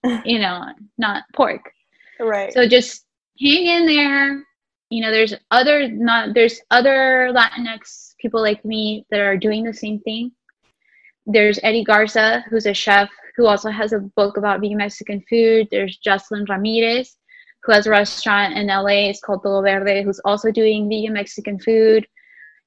yeah. 0.04 0.22
you 0.26 0.40
know 0.40 0.66
not 0.98 1.24
pork. 1.34 1.72
Right. 2.20 2.52
So 2.52 2.68
just 2.68 3.06
hang 3.40 3.66
in 3.66 3.86
there. 3.86 4.44
You 4.90 5.02
know, 5.02 5.12
there's 5.12 5.34
other 5.52 5.88
not 5.88 6.34
there's 6.34 6.60
other 6.72 7.32
Latinx 7.34 8.16
people 8.20 8.42
like 8.42 8.66
me 8.66 9.06
that 9.12 9.22
are 9.22 9.38
doing 9.38 9.64
the 9.64 9.74
same 9.74 10.02
thing. 10.02 10.32
There's 11.26 11.58
Eddie 11.64 11.86
Garza, 11.86 12.44
who's 12.50 12.66
a 12.66 12.74
chef 12.74 13.10
who 13.36 13.48
also 13.48 13.70
has 13.70 13.94
a 13.94 14.00
book 14.00 14.38
about 14.38 14.62
vegan 14.62 14.78
Mexican 14.78 15.22
food. 15.30 15.68
There's 15.72 15.98
Jocelyn 15.98 16.46
Ramirez, 16.48 17.18
who 17.64 17.72
has 17.72 17.88
a 17.88 17.92
restaurant 17.92 18.58
in 18.58 18.68
LA. 18.68 19.10
It's 19.10 19.20
called 19.20 19.44
Todo 19.44 19.62
Verde, 19.62 20.04
who's 20.04 20.22
also 20.26 20.52
doing 20.52 20.90
vegan 20.90 21.14
Mexican 21.14 21.60
food. 21.60 22.08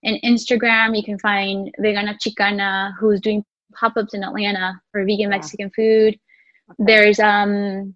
And 0.04 0.20
Instagram, 0.22 0.96
you 0.96 1.02
can 1.02 1.18
find 1.18 1.74
Vegana 1.80 2.16
Chicana, 2.18 2.92
who's 2.98 3.20
doing 3.20 3.44
pop-ups 3.74 4.14
in 4.14 4.24
Atlanta 4.24 4.80
for 4.92 5.04
vegan 5.04 5.30
Mexican 5.30 5.70
food. 5.70 6.18
Okay. 6.70 6.84
There's 6.84 7.18
um 7.18 7.94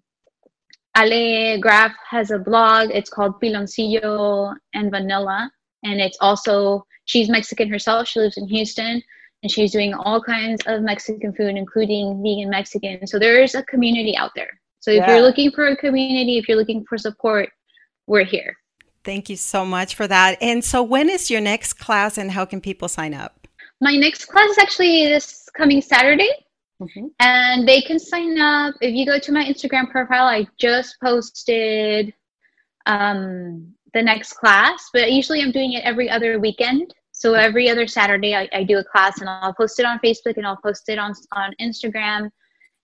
Ale 0.97 1.59
Graf 1.59 1.93
has 2.09 2.31
a 2.31 2.39
blog. 2.39 2.89
It's 2.91 3.09
called 3.09 3.41
Piloncillo 3.41 4.55
and 4.73 4.91
Vanilla, 4.91 5.51
and 5.83 5.99
it's 5.99 6.17
also 6.21 6.85
she's 7.05 7.29
Mexican 7.29 7.69
herself. 7.69 8.07
She 8.07 8.19
lives 8.19 8.37
in 8.37 8.47
Houston, 8.47 9.01
and 9.43 9.51
she's 9.51 9.71
doing 9.71 9.93
all 9.93 10.21
kinds 10.21 10.61
of 10.65 10.81
Mexican 10.81 11.33
food, 11.33 11.55
including 11.55 12.23
vegan 12.23 12.49
Mexican. 12.49 13.05
So 13.05 13.19
there's 13.19 13.55
a 13.55 13.63
community 13.63 14.15
out 14.15 14.31
there. 14.35 14.59
So 14.79 14.91
if 14.91 14.97
yeah. 14.97 15.11
you're 15.11 15.21
looking 15.21 15.51
for 15.51 15.67
a 15.67 15.75
community, 15.75 16.37
if 16.37 16.47
you're 16.47 16.57
looking 16.57 16.85
for 16.85 16.97
support, 16.97 17.49
we're 18.07 18.23
here. 18.23 18.55
Thank 19.03 19.29
you 19.29 19.35
so 19.35 19.65
much 19.65 19.95
for 19.95 20.07
that. 20.07 20.37
And 20.41 20.63
so 20.63 20.81
when 20.81 21.09
is 21.09 21.29
your 21.29 21.41
next 21.41 21.73
class 21.73 22.17
and 22.17 22.31
how 22.31 22.45
can 22.45 22.61
people 22.61 22.87
sign 22.87 23.13
up? 23.13 23.47
My 23.81 23.95
next 23.95 24.25
class 24.25 24.51
is 24.51 24.57
actually 24.57 25.07
this 25.07 25.49
coming 25.55 25.81
Saturday. 25.81 26.29
Mm-hmm. 26.81 27.07
And 27.19 27.67
they 27.67 27.81
can 27.81 27.99
sign 27.99 28.39
up 28.39 28.75
if 28.81 28.93
you 28.95 29.05
go 29.05 29.19
to 29.19 29.31
my 29.31 29.43
Instagram 29.43 29.91
profile. 29.91 30.25
I 30.25 30.47
just 30.57 30.97
posted 31.01 32.13
um, 32.85 33.73
the 33.93 34.01
next 34.01 34.33
class, 34.33 34.89
but 34.93 35.11
usually 35.11 35.41
I'm 35.41 35.51
doing 35.51 35.73
it 35.73 35.83
every 35.83 36.09
other 36.09 36.39
weekend. 36.39 36.93
So 37.13 37.35
every 37.35 37.69
other 37.69 37.87
Saturday, 37.87 38.35
I, 38.35 38.49
I 38.51 38.63
do 38.63 38.79
a 38.79 38.83
class 38.83 39.21
and 39.21 39.29
I'll 39.29 39.53
post 39.53 39.79
it 39.79 39.85
on 39.85 39.99
Facebook 39.99 40.35
and 40.35 40.45
I'll 40.45 40.59
post 40.61 40.89
it 40.89 40.99
on, 40.99 41.13
on 41.31 41.53
Instagram 41.61 42.29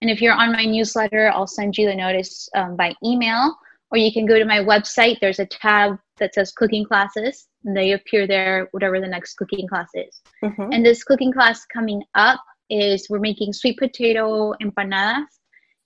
and 0.02 0.10
if 0.10 0.22
you're 0.22 0.34
on 0.34 0.52
my 0.52 0.65
newsletter, 0.65 1.32
I'll 1.34 1.48
send 1.48 1.78
you 1.78 1.88
the 1.88 1.96
notice 1.96 2.50
um, 2.56 2.76
by 2.76 2.94
email, 3.04 3.56
or 3.92 3.98
you 3.98 4.13
can 4.13 4.26
go 4.26 4.39
to 4.39 4.46
my 4.46 4.60
website. 4.60 5.20
There's 5.20 5.39
a 5.39 5.46
tab 5.46 5.98
that 6.18 6.34
says 6.34 6.52
cooking 6.52 6.86
classes, 6.86 7.48
and 7.65 7.76
they 7.76 7.92
appear 7.92 8.26
there, 8.26 8.70
whatever 8.72 9.02
the 9.02 9.08
next 9.08 9.36
cooking 9.36 9.68
class 9.68 9.89
is. 9.94 10.22
Mm-hmm. 10.44 10.72
And 10.72 10.86
this 10.86 11.04
cooking 11.04 11.34
class 11.34 11.65
coming 11.65 12.04
up 12.15 12.42
is 12.70 13.08
we're 13.10 13.20
making 13.20 13.52
sweet 13.52 13.78
potato 13.78 14.54
empanadas 14.62 15.26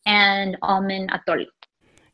and 0.06 0.58
almond 0.62 1.12
atole. 1.12 1.46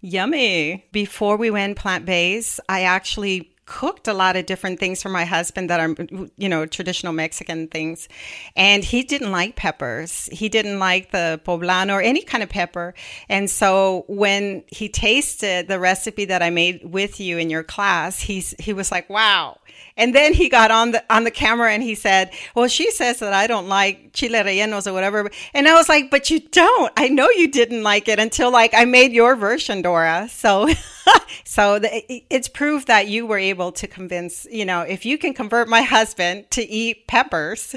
Yummy. 0.02 0.86
Before 0.94 1.36
we 1.36 1.52
went 1.52 1.78
plant 1.78 2.06
based, 2.06 2.62
I 2.70 2.84
actually 2.84 3.54
cooked 3.70 4.08
a 4.08 4.14
lot 4.14 4.36
of 4.36 4.48
different 4.48 4.80
things 4.80 5.02
for 5.02 5.10
my 5.10 5.26
husband 5.26 5.70
that 5.70 5.80
are, 5.80 5.96
you 6.38 6.50
know, 6.50 6.66
traditional 6.66 7.14
Mexican 7.14 7.68
things. 7.68 8.10
And 8.56 8.84
he 8.84 9.04
didn't 9.04 9.32
like 9.32 9.56
peppers. 9.56 10.28
He 10.32 10.50
didn't 10.50 10.80
like 10.80 11.12
the 11.12 11.40
poblano 11.46 11.94
or 11.94 12.02
any 12.02 12.24
kind 12.24 12.42
of 12.42 12.50
pepper. 12.50 12.96
And 13.30 13.48
so 13.48 14.06
when 14.08 14.64
he 14.68 14.90
tasted 14.90 15.68
the 15.68 15.80
recipe 15.80 16.26
that 16.26 16.42
I 16.42 16.50
made 16.50 16.84
with 16.84 17.20
you 17.20 17.38
in 17.38 17.52
your 17.52 17.64
class, 17.64 18.20
he's, 18.20 18.56
he 18.58 18.74
was 18.74 18.92
like, 18.92 19.08
wow. 19.08 19.60
And 19.98 20.16
then 20.16 20.34
he 20.34 20.48
got 20.50 20.72
on 20.72 20.92
the 20.92 21.04
on 21.14 21.26
the 21.26 21.32
camera 21.32 21.72
and 21.72 21.84
he 21.84 21.96
said, 21.96 22.32
"Well, 22.56 22.68
she 22.68 22.90
says 22.92 23.20
that 23.20 23.34
I 23.34 23.48
don't 23.48 23.68
like 23.68 24.14
chile 24.14 24.40
rellenos 24.40 24.88
or 24.88 24.94
whatever." 24.94 25.30
And 25.54 25.68
I 25.68 25.74
was 25.74 25.90
like, 25.90 26.10
"But 26.10 26.30
you 26.30 26.40
don't. 26.40 26.92
I 26.96 27.10
know 27.10 27.30
you 27.30 27.52
didn't 27.52 27.84
like 27.84 28.08
it 28.08 28.20
until 28.20 28.52
like 28.52 28.74
I 28.74 28.86
made 28.86 29.12
your 29.12 29.36
version, 29.36 29.82
Dora." 29.82 30.30
So 30.30 30.70
so 31.44 31.80
the, 31.80 32.24
it's 32.30 32.48
proof 32.48 32.86
that 32.86 33.08
you 33.08 33.26
were 33.28 33.38
able 33.38 33.72
to 33.74 33.88
convince, 33.88 34.48
you 34.50 34.66
know, 34.66 34.82
if 34.82 35.06
you 35.06 35.18
can 35.18 35.34
convert 35.34 35.68
my 35.68 35.82
husband 35.82 36.50
to 36.52 36.62
eat 36.62 37.08
peppers. 37.08 37.76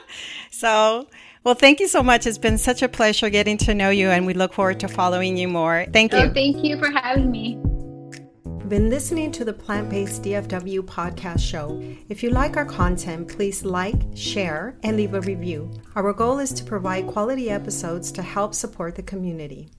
so 0.50 1.08
well, 1.44 1.54
thank 1.54 1.80
you 1.80 1.88
so 1.88 2.02
much. 2.02 2.26
It's 2.26 2.38
been 2.38 2.58
such 2.58 2.82
a 2.82 2.88
pleasure 2.88 3.30
getting 3.30 3.56
to 3.58 3.74
know 3.74 3.90
you, 3.90 4.10
and 4.10 4.26
we 4.26 4.34
look 4.34 4.52
forward 4.52 4.80
to 4.80 4.88
following 4.88 5.36
you 5.36 5.48
more. 5.48 5.86
Thank 5.92 6.12
oh, 6.12 6.18
you. 6.18 6.24
Oh, 6.24 6.34
thank 6.34 6.64
you 6.64 6.78
for 6.78 6.90
having 6.90 7.30
me 7.30 7.58
been 8.68 8.90
listening 8.90 9.32
to 9.32 9.46
the 9.46 9.52
Plant 9.52 9.88
Based 9.88 10.22
DFW 10.22 10.82
podcast 10.82 11.40
show. 11.40 11.82
If 12.10 12.22
you 12.22 12.28
like 12.28 12.58
our 12.58 12.66
content, 12.66 13.28
please 13.28 13.64
like, 13.64 14.02
share, 14.14 14.76
and 14.82 14.96
leave 14.96 15.14
a 15.14 15.22
review. 15.22 15.70
Our 15.96 16.12
goal 16.12 16.38
is 16.38 16.52
to 16.52 16.64
provide 16.64 17.06
quality 17.06 17.48
episodes 17.48 18.12
to 18.12 18.22
help 18.22 18.52
support 18.54 18.94
the 18.94 19.02
community. 19.02 19.70